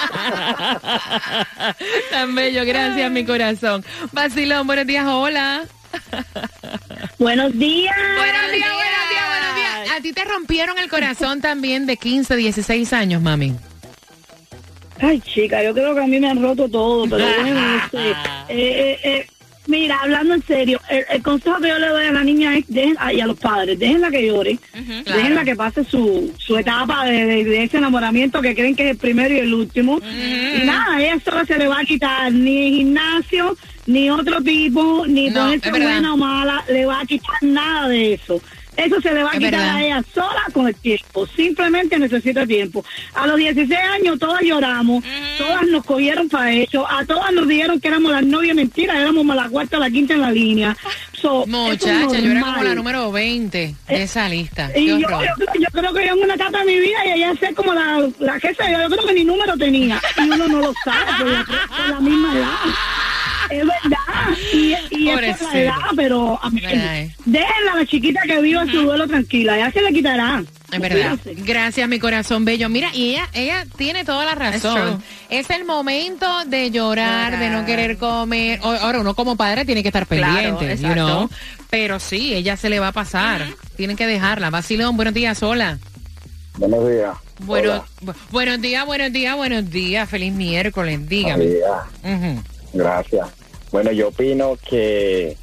Tan 2.10 2.34
bello, 2.34 2.64
gracias, 2.64 3.10
mi 3.10 3.24
corazón. 3.24 3.84
Basilón, 4.12 4.66
buenos 4.66 4.86
días, 4.86 5.06
hola. 5.06 5.64
Buenos 7.18 7.52
días. 7.58 7.94
Buenos 8.16 8.52
días, 8.52 8.72
buenos 8.72 9.08
días, 9.10 9.24
buenos 9.28 9.56
días. 9.56 9.90
A 9.96 10.00
ti 10.02 10.12
te 10.12 10.24
rompieron 10.24 10.78
el 10.78 10.88
corazón 10.88 11.40
también 11.40 11.86
de 11.86 11.96
15, 11.96 12.36
16 12.36 12.92
años, 12.92 13.22
mami. 13.22 13.54
Ay, 15.00 15.20
chica, 15.20 15.62
yo 15.62 15.74
creo 15.74 15.94
que 15.94 16.02
a 16.02 16.06
mí 16.06 16.20
me 16.20 16.28
han 16.30 16.40
roto 16.42 16.68
todo, 16.68 17.04
pero 17.08 17.24
bueno, 17.40 17.60
no 17.60 17.88
sé. 17.90 18.10
Eh, 18.10 18.14
eh, 18.48 18.98
eh, 19.02 19.26
mira, 19.66 19.98
hablando 20.02 20.34
en 20.34 20.42
serio, 20.44 20.80
el, 20.90 21.04
el 21.10 21.22
consejo 21.22 21.58
que 21.60 21.68
yo 21.68 21.78
le 21.78 21.88
doy 21.88 22.06
a 22.06 22.12
la 22.12 22.22
niña 22.24 22.56
es, 22.56 22.64
dejen, 22.68 22.96
y 23.14 23.20
a 23.20 23.26
los 23.26 23.38
padres, 23.38 23.78
déjenla 23.78 24.10
que 24.10 24.26
llore, 24.26 24.58
déjenla 25.16 25.44
que 25.44 25.56
pase 25.56 25.84
su, 25.84 26.32
su 26.38 26.56
etapa 26.58 27.04
de, 27.06 27.24
de- 27.26 27.44
de 27.44 27.64
ese 27.64 27.78
enamoramiento 27.78 28.40
que 28.42 28.54
creen 28.54 28.74
que 28.76 28.84
es 28.84 28.90
el 28.92 28.96
primero 28.98 29.34
y 29.34 29.38
el 29.38 29.54
último. 29.54 29.98
Y 30.62 30.66
nada, 30.66 31.00
ella 31.02 31.18
sola 31.24 31.44
se 31.44 31.58
le 31.58 31.66
va 31.68 31.80
a 31.80 31.84
quitar 31.84 32.32
ni 32.32 32.68
el 32.68 32.74
gimnasio, 32.74 33.56
ni 33.86 34.10
otro 34.10 34.40
tipo, 34.42 35.04
ni 35.06 35.28
No, 35.30 35.40
ponerse 35.40 35.70
buena 35.84 36.14
o 36.14 36.16
mala, 36.16 36.64
le 36.68 36.86
va 36.86 37.00
a 37.00 37.06
quitar 37.06 37.36
nada 37.42 37.88
de 37.88 38.14
eso. 38.14 38.40
Eso 38.76 39.00
se 39.00 39.12
le 39.14 39.22
va 39.22 39.30
a 39.30 39.32
Es 39.34 39.38
quitar 39.38 39.52
verdad. 39.52 39.76
a 39.76 39.84
ella 39.84 40.04
sola 40.14 40.42
con 40.52 40.68
el 40.68 40.74
tiempo. 40.74 41.26
Simplemente 41.28 41.98
necesita 41.98 42.46
tiempo. 42.46 42.84
A 43.14 43.26
los 43.26 43.36
16 43.36 43.78
años 43.80 44.18
todas 44.18 44.42
lloramos, 44.42 45.04
todas 45.38 45.62
nos 45.68 45.84
cogieron 45.84 46.28
para 46.28 46.52
eso, 46.52 46.86
a 46.90 47.04
todas 47.04 47.32
nos 47.32 47.46
dijeron 47.48 47.80
que 47.80 47.88
éramos 47.88 48.12
las 48.12 48.24
novias 48.24 48.56
mentira, 48.56 48.98
éramos 49.00 49.24
la 49.26 49.48
cuarta, 49.48 49.78
la 49.78 49.90
quinta 49.90 50.14
en 50.14 50.20
la 50.20 50.30
línea. 50.30 50.76
So, 51.12 51.42
es 51.42 51.48
Muchacha, 51.48 52.18
yo 52.20 52.30
era 52.32 52.40
como 52.40 52.62
la 52.62 52.74
número 52.74 53.10
20 53.12 53.74
de 53.88 54.02
esa 54.02 54.28
lista. 54.28 54.70
Y 54.76 54.86
yo, 54.86 54.98
yo, 54.98 55.08
yo 55.08 55.68
creo 55.72 55.92
que 55.94 56.06
yo 56.06 56.12
en 56.14 56.22
una 56.22 56.34
etapa 56.34 56.58
de 56.58 56.64
mi 56.66 56.78
vida 56.80 56.98
llegué 57.04 57.24
a 57.24 57.34
ser 57.36 57.54
como 57.54 57.72
la, 57.72 58.06
la 58.18 58.38
que 58.40 58.48
sé 58.54 58.64
yo, 58.70 58.80
yo 58.82 58.88
creo 58.90 59.06
que 59.06 59.14
ni 59.14 59.24
número 59.24 59.56
tenía. 59.56 60.00
Y 60.18 60.28
uno 60.28 60.48
no 60.48 60.58
lo 60.58 60.74
sabe 60.84 61.04
por 61.18 61.26
la, 61.28 61.44
por 61.44 61.88
la 61.90 62.00
misma 62.00 62.36
edad. 62.36 62.48
Es 63.50 63.58
verdad. 63.58 63.93
Y, 65.04 65.08
es 65.08 65.36
por 65.38 65.52
la 65.52 65.60
edad, 65.60 65.74
pero 65.96 66.38
a 66.42 66.50
mí, 66.50 66.60
Verdad, 66.60 66.96
eh. 66.98 67.14
déjenla 67.24 67.72
a 67.72 67.76
la 67.76 67.86
chiquita 67.86 68.20
que 68.26 68.40
viva 68.40 68.64
su 68.66 68.82
duelo 68.82 69.06
tranquila, 69.06 69.56
ya 69.56 69.70
se 69.70 69.80
le 69.82 69.92
quitará. 69.92 70.42
Es 70.72 70.80
verdad. 70.80 71.18
Gracias, 71.24 71.88
mi 71.88 71.98
corazón 71.98 72.44
bello. 72.44 72.68
Mira, 72.68 72.90
y 72.94 73.10
ella, 73.10 73.28
ella 73.32 73.64
tiene 73.76 74.04
toda 74.04 74.24
la 74.24 74.34
razón. 74.34 75.02
Es 75.30 75.48
el 75.50 75.64
momento 75.64 76.26
de 76.46 76.70
llorar, 76.70 77.38
de 77.38 77.50
no 77.50 77.64
querer 77.64 77.96
comer. 77.98 78.58
O- 78.62 78.70
Ahora, 78.72 79.00
uno 79.00 79.14
como 79.14 79.36
padre 79.36 79.64
tiene 79.64 79.82
que 79.82 79.88
estar 79.88 80.06
Claro, 80.06 80.34
pendiente, 80.58 80.64
you 80.66 80.72
exacto. 80.88 81.04
know? 81.04 81.30
Pero 81.70 82.00
sí, 82.00 82.34
ella 82.34 82.56
se 82.56 82.68
le 82.70 82.80
va 82.80 82.88
a 82.88 82.92
pasar. 82.92 83.46
Tienen 83.76 83.96
que 83.96 84.06
dejarla. 84.06 84.50
Basilón, 84.50 84.96
buenos 84.96 85.14
días, 85.14 85.42
hola. 85.42 85.78
Buenos 86.56 86.88
días. 86.88 87.14
Bueno, 87.40 87.84
bu- 88.00 88.14
buenos 88.30 88.60
días, 88.60 88.86
buenos 88.86 89.12
días, 89.12 89.36
buenos 89.36 89.70
días. 89.70 90.08
Feliz 90.08 90.32
miércoles, 90.32 91.08
dígame. 91.08 91.46
Gracias. 92.72 93.28
Bueno, 93.74 93.90
yo 93.90 94.06
opino 94.06 94.56
que 94.70 95.36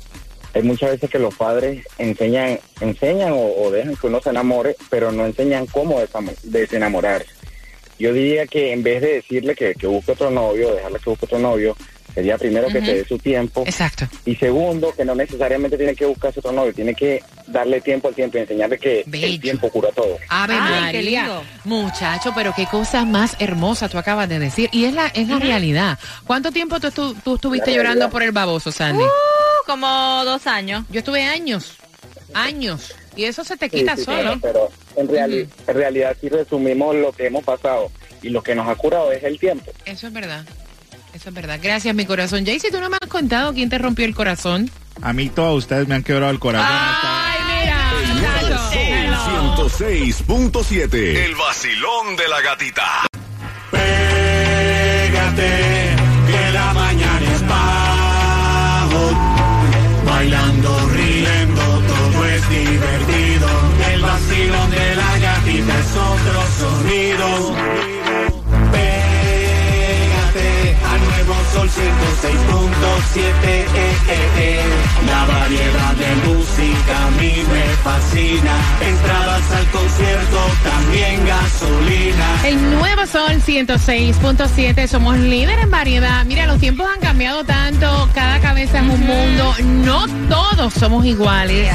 hay 0.54 0.64
muchas 0.64 0.92
veces 0.92 1.10
que 1.10 1.20
los 1.20 1.36
padres 1.36 1.86
enseñan, 1.98 2.60
enseñan 2.80 3.34
o, 3.36 3.70
dejan 3.72 3.98
que 3.98 4.08
uno 4.08 4.22
se 4.22 4.30
enamore, 4.30 4.78
pero 4.90 5.12
no 5.12 5.26
enseñan 5.26 5.66
cómo 5.66 6.00
desenamorarse. 6.44 7.28
Yo 8.00 8.14
diría 8.14 8.48
que 8.48 8.72
en 8.72 8.84
vez 8.84 9.02
de 9.02 9.16
decirle 9.16 9.54
que, 9.54 9.76
que 9.76 9.86
busque 9.86 10.14
otro 10.14 10.32
novio, 10.32 10.74
dejarle 10.74 11.00
que 11.00 11.10
busque 11.10 11.26
otro 11.26 11.40
novio, 11.40 11.76
sería 12.14 12.38
primero 12.38 12.68
que 12.68 12.82
se 12.84 12.94
dé 12.96 13.06
su 13.06 13.18
tiempo. 13.18 13.64
Exacto. 13.66 14.08
Y 14.26 14.36
segundo, 14.36 14.94
que 14.96 15.06
no 15.06 15.16
necesariamente 15.16 15.78
tiene 15.78 15.96
que 15.96 16.06
buscarse 16.06 16.40
otro 16.40 16.52
novio, 16.52 16.74
tiene 16.74 16.94
que 16.94 17.24
darle 17.48 17.82
tiempo 17.82 18.08
al 18.10 18.16
tiempo 18.16 18.38
y 18.38 18.42
enseñarle 18.42 18.78
que 18.78 19.06
el 19.12 19.40
tiempo 19.40 19.70
cura 19.70 19.90
todo. 19.96 20.18
Ave 20.30 20.54
Ay, 20.60 20.92
qué 20.92 20.98
María. 20.98 21.22
lindo. 21.24 21.44
Muchacho, 21.66 22.32
pero 22.36 22.54
qué 22.56 22.66
cosa 22.66 23.06
más 23.06 23.36
hermosa 23.40 23.90
tú 23.90 23.98
acabas 23.98 24.28
de 24.30 24.40
decir. 24.40 24.70
Y 24.72 24.86
es 24.86 24.94
la, 24.94 25.08
es 25.08 25.28
la 25.28 25.40
realidad. 25.40 25.98
¿Cuánto 26.26 26.52
tiempo 26.52 26.80
tú, 26.80 26.88
estu- 26.88 27.16
tú 27.24 27.36
estuviste 27.36 27.74
llorando 27.74 28.10
por 28.10 28.24
el 28.24 28.32
baboso, 28.32 28.72
Sandy? 28.72 29.04
Uh, 29.04 29.08
como 29.66 30.24
dos 30.26 30.48
años. 30.48 30.84
Yo 30.90 31.00
estuve 31.00 31.24
años. 31.24 31.78
Años. 32.34 32.94
Y 33.16 33.26
eso 33.26 33.44
se 33.44 33.58
te 33.58 33.70
quita 33.70 33.96
sí, 33.98 34.04
solo. 34.06 34.22
claro, 34.22 34.40
pero 34.42 34.70
en, 34.96 35.08
reali- 35.10 35.48
en 35.68 35.76
realidad 35.76 36.16
si 36.20 36.30
resumimos 36.30 36.96
lo 36.96 37.12
que 37.12 37.28
hemos 37.28 37.44
pasado 37.44 37.92
y 38.22 38.30
lo 38.30 38.42
que 38.42 38.56
nos 38.56 38.68
ha 38.70 38.76
curado 38.76 39.12
es 39.12 39.22
el 39.24 39.38
tiempo. 39.38 39.72
Eso 39.86 40.08
es 40.08 40.14
verdad. 40.14 40.46
Eso 41.14 41.30
es 41.30 41.36
verdad. 41.36 41.60
Gracias, 41.62 41.94
mi 41.94 42.06
corazón. 42.06 42.46
Jaycee, 42.46 42.72
tú 42.72 42.80
no 42.80 42.90
me 42.90 42.98
has 43.02 43.10
contado 43.10 43.54
quién 43.54 43.70
te 43.70 43.78
rompió 43.78 44.06
el 44.06 44.16
corazón. 44.16 44.70
A 45.02 45.14
mí 45.14 45.30
todos 45.30 45.58
ustedes 45.60 45.88
me 45.88 45.96
han 45.96 46.04
quebrado 46.04 46.32
el 46.32 46.40
corazón. 46.40 46.68
Ay, 46.72 47.40
mira. 47.62 47.92
muchacho. 48.14 48.72
106.7. 49.56 50.94
El 51.26 51.36
vacilón 51.36 52.16
de 52.16 52.28
la 52.28 52.42
gatita. 52.42 52.84
Pégate, 53.72 55.50
que 56.28 56.52
la 56.54 56.74
mañana 56.74 57.34
es 57.36 57.48
bajo. 57.48 59.12
Bailando, 60.06 60.90
riendo, 60.90 61.64
todo 61.88 62.26
es 62.26 62.50
divertido. 62.50 63.48
El 63.94 64.02
vacilón 64.02 64.72
de 64.72 64.96
la 64.96 65.20
gatita 65.20 65.80
es 65.80 65.96
otro 65.96 66.42
sonido. 66.60 67.56
7, 73.14 73.28
eh, 73.28 73.66
eh, 73.76 74.30
eh. 74.38 74.62
La 75.06 75.26
variedad 75.26 75.94
de 75.96 76.30
música 76.30 77.08
a 77.08 77.12
mí 77.12 77.34
me 77.52 77.64
fascina. 77.84 78.56
Entradas 78.88 79.52
al 79.52 79.68
concierto, 79.68 80.38
también 80.64 81.26
gasolina. 81.26 82.42
El 82.46 82.72
nuevo 82.72 83.06
sol 83.06 83.42
106.7, 83.46 84.88
somos 84.88 85.18
líder 85.18 85.60
en 85.60 85.72
variedad. 85.72 86.24
Mira, 86.26 86.46
los 86.46 86.60
tiempos 86.60 86.88
han 86.94 87.02
cambiado 87.02 87.44
tanto, 87.44 88.10
cada 88.14 88.40
cabeza 88.40 88.80
es 88.80 88.90
un 88.90 89.06
mundo, 89.06 89.56
no 89.86 90.08
todos 90.30 90.74
somos 90.74 91.06
iguales. 91.06 91.70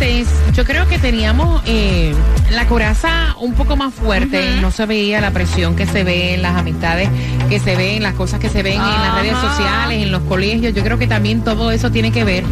Antes, 0.00 0.28
yo 0.54 0.64
creo 0.64 0.86
que 0.86 0.96
teníamos 1.00 1.60
eh, 1.66 2.14
la 2.52 2.68
coraza 2.68 3.34
un 3.40 3.54
poco 3.54 3.74
más 3.74 3.92
fuerte, 3.92 4.60
no 4.60 4.70
se 4.70 4.86
veía 4.86 5.20
la 5.20 5.32
presión 5.32 5.74
que 5.74 5.86
se 5.86 6.04
ve 6.04 6.34
en 6.34 6.42
las 6.42 6.56
amistades, 6.56 7.08
que 7.48 7.58
se 7.58 7.74
ven, 7.74 8.04
las 8.04 8.14
cosas 8.14 8.38
que 8.38 8.48
se 8.48 8.62
ven 8.62 8.74
en 8.74 8.78
las 8.78 9.20
redes 9.20 9.36
sociales, 9.38 10.00
en 10.04 10.12
los 10.12 10.22
colegios. 10.22 10.72
Yo 10.72 10.84
creo 10.84 11.00
que 11.00 11.08
también 11.08 11.42
todo 11.42 11.72
eso 11.72 11.90
tiene 11.90 12.12
que 12.12 12.22
ver 12.22 12.44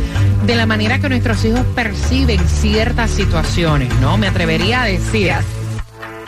de 0.45 0.57
la 0.57 0.67
manera 0.67 0.99
que 0.99 1.09
nuestros 1.09 1.45
hijos 1.45 1.61
perciben 1.77 2.41
ciertas 2.49 3.13
situaciones, 3.13 3.95
¿no? 4.01 4.19
Me 4.19 4.27
atrevería 4.27 4.83
a 4.83 4.87
decir 4.87 5.33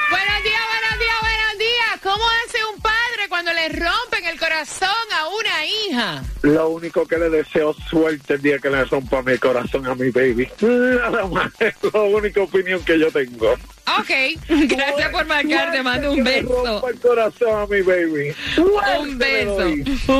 Buenos 0.09 0.43
días, 0.43 0.61
buenos 0.67 0.99
días, 0.99 1.15
buenos 1.21 1.57
días. 1.57 2.01
¿Cómo 2.03 2.23
hace 2.45 2.65
un 2.65 2.81
padre 2.81 3.29
cuando 3.29 3.53
le 3.53 3.69
rompen 3.69 4.16
el 4.16 4.16
corazón 4.57 4.89
a 5.13 5.27
una 5.27 5.65
hija? 5.65 6.23
Lo 6.41 6.69
único 6.69 7.05
que 7.05 7.17
le 7.17 7.29
deseo 7.29 7.73
suerte 7.89 8.33
el 8.35 8.41
día 8.41 8.57
que 8.57 8.69
le 8.71 8.83
rompa 8.85 9.21
mi 9.21 9.37
corazón 9.37 9.85
a 9.85 9.93
mi 9.93 10.09
baby. 10.09 10.49
Nada 10.61 11.25
más. 11.27 11.51
Es 11.59 11.75
la 11.93 12.01
única 12.01 12.41
opinión 12.41 12.83
que 12.83 12.97
yo 12.99 13.11
tengo. 13.11 13.51
Ok, 13.99 14.09
gracias 14.49 15.09
por 15.11 15.25
marcar, 15.27 15.71
te 15.71 15.81
mando 15.83 16.11
un 16.11 16.17
Que 16.17 16.23
le 16.23 16.41
beso. 16.41 16.65
rompa 16.65 16.89
el 16.89 16.99
corazón 16.99 17.49
a 17.61 17.65
mi 17.67 17.81
baby. 17.81 18.35
Un 18.57 19.17
beso, 19.17 19.57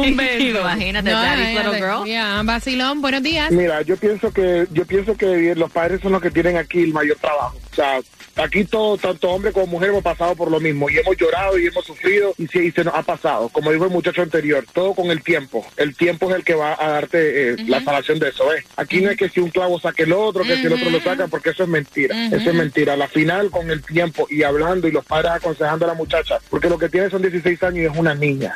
un 0.01 0.15
beso. 0.17 0.59
Imagínate, 0.59 1.09
daddy's 1.09 1.55
little 1.57 1.75
girl. 1.79 2.05
Ya, 2.05 2.41
vacilón, 2.43 3.01
buenos 3.01 3.23
días. 3.23 3.51
Mira, 3.51 3.81
yo 3.81 3.97
pienso 3.97 4.31
que 4.31 4.67
yo 4.71 4.85
pienso 4.85 5.17
que 5.17 5.55
los 5.55 5.71
padres 5.71 6.01
son 6.01 6.11
los 6.11 6.21
que 6.21 6.31
tienen 6.31 6.57
aquí 6.57 6.83
el 6.83 6.93
mayor 6.93 7.17
trabajo. 7.17 7.57
O 7.71 7.75
sea, 7.75 7.99
aquí 8.37 8.63
todo, 8.65 8.97
tanto 8.97 9.29
hombre 9.29 9.51
como 9.51 9.67
mujer 9.67 9.89
hemos 9.89 10.03
pasado 10.03 10.35
por 10.35 10.49
lo 10.51 10.59
mismo 10.59 10.89
y 10.89 10.97
hemos 10.97 11.17
llorado 11.17 11.57
y 11.59 11.67
hemos 11.67 11.85
sufrido 11.85 12.33
y, 12.37 12.47
se- 12.47 12.63
y 12.63 12.71
se 12.71 12.83
nos 12.83 12.93
ha 12.95 13.03
pasado. 13.03 13.49
Como 13.49 13.71
dijo 13.71 13.85
el 13.85 13.91
muchacho 13.91 14.21
anterior, 14.21 14.65
todo 14.73 14.93
con 14.93 15.11
el 15.11 15.21
tiempo. 15.23 15.65
El 15.77 15.95
tiempo 15.95 16.29
es 16.29 16.35
el 16.37 16.43
que 16.43 16.53
va 16.55 16.75
a 16.79 16.89
darte 16.91 17.51
eh, 17.51 17.55
la 17.67 17.83
salvación 17.83 18.19
de 18.19 18.29
eso. 18.29 18.53
¿eh? 18.53 18.63
Aquí 18.75 19.01
no 19.01 19.09
es 19.09 19.17
que 19.17 19.29
si 19.29 19.39
un 19.39 19.49
clavo 19.49 19.79
saque 19.79 20.03
el 20.03 20.13
otro, 20.13 20.43
que 20.43 20.55
si 20.57 20.65
el 20.67 20.73
otro 20.73 20.89
lo 20.89 21.01
saca, 21.01 21.27
porque 21.27 21.49
eso 21.51 21.63
es 21.63 21.69
mentira. 21.69 22.15
Eso 22.27 22.49
es 22.49 22.53
mentira. 22.55 22.95
La 22.97 23.07
final 23.07 23.49
con 23.49 23.69
el 23.71 23.81
tiempo 23.83 24.27
y 24.29 24.43
hablando 24.43 24.87
y 24.87 24.91
los 24.91 25.05
padres 25.05 25.31
aconsejando 25.31 25.85
a 25.85 25.89
la 25.89 25.93
muchacha, 25.93 26.39
porque 26.49 26.69
lo 26.69 26.77
que 26.77 26.89
tiene 26.89 27.09
son 27.09 27.21
16 27.21 27.61
años 27.63 27.77
y 27.77 27.85
es 27.85 27.97
una 27.97 28.13
niña. 28.15 28.55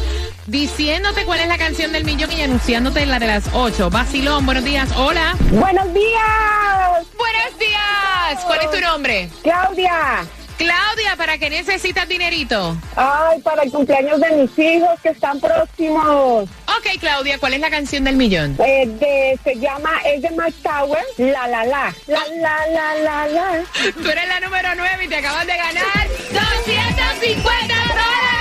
Diciéndote 0.47 1.25
cuál 1.25 1.41
es 1.41 1.49
la 1.49 1.59
canción 1.59 1.93
del 1.93 2.05
millón 2.05 2.31
y 2.31 2.41
anunciándote 2.41 3.05
la 3.05 3.19
de 3.19 3.27
las 3.27 3.45
8. 3.53 3.91
Vacilón, 3.91 4.47
buenos 4.47 4.65
días. 4.65 4.89
Hola. 4.97 5.37
Buenos 5.51 5.93
días. 5.93 7.07
Buenos 7.19 7.59
días. 7.59 8.45
¿Cuál 8.47 8.61
es 8.63 8.71
tu 8.71 8.81
nombre? 8.81 9.29
Claudia. 9.43 10.25
Claudia, 10.57 11.17
¿para 11.17 11.37
qué 11.37 11.51
necesitas 11.51 12.09
dinerito? 12.09 12.77
Ay, 12.95 13.41
para 13.43 13.65
el 13.65 13.71
cumpleaños 13.71 14.21
de 14.21 14.31
mis 14.31 14.59
hijos 14.59 14.99
que 15.03 15.11
están 15.11 15.39
próximos. 15.39 16.49
Ok, 16.79 16.99
Claudia, 16.99 17.39
¿cuál 17.39 17.55
es 17.55 17.61
la 17.61 17.69
canción 17.69 18.05
del 18.05 18.17
millón? 18.17 18.57
Eh, 18.65 18.87
de, 18.87 19.39
se 19.45 19.59
llama, 19.59 19.91
es 20.07 20.23
de 20.23 20.31
Mike 20.31 20.59
Tower, 20.63 21.05
La 21.19 21.47
La 21.49 21.65
La. 21.65 21.95
La 22.07 22.21
La 22.41 22.67
La 22.69 22.95
La 22.95 23.27
La. 23.27 23.65
Tú 23.93 24.09
eres 24.09 24.29
la 24.29 24.41
número 24.41 24.69
9 24.77 25.05
y 25.05 25.09
te 25.09 25.17
acabas 25.17 25.47
de 25.47 25.57
ganar 25.57 26.09
250 26.33 27.43
dólares. 27.43 28.36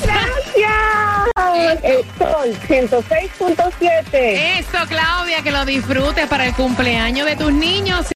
Gracias. 0.00 1.82
El 1.82 2.04
Sol 2.18 2.56
106.7. 2.68 4.58
Eso, 4.58 4.78
Claudia, 4.88 5.42
que 5.42 5.50
lo 5.50 5.64
disfrutes 5.64 6.26
para 6.28 6.46
el 6.46 6.54
cumpleaños 6.54 7.26
de 7.26 7.36
tus 7.36 7.52
niños. 7.52 8.06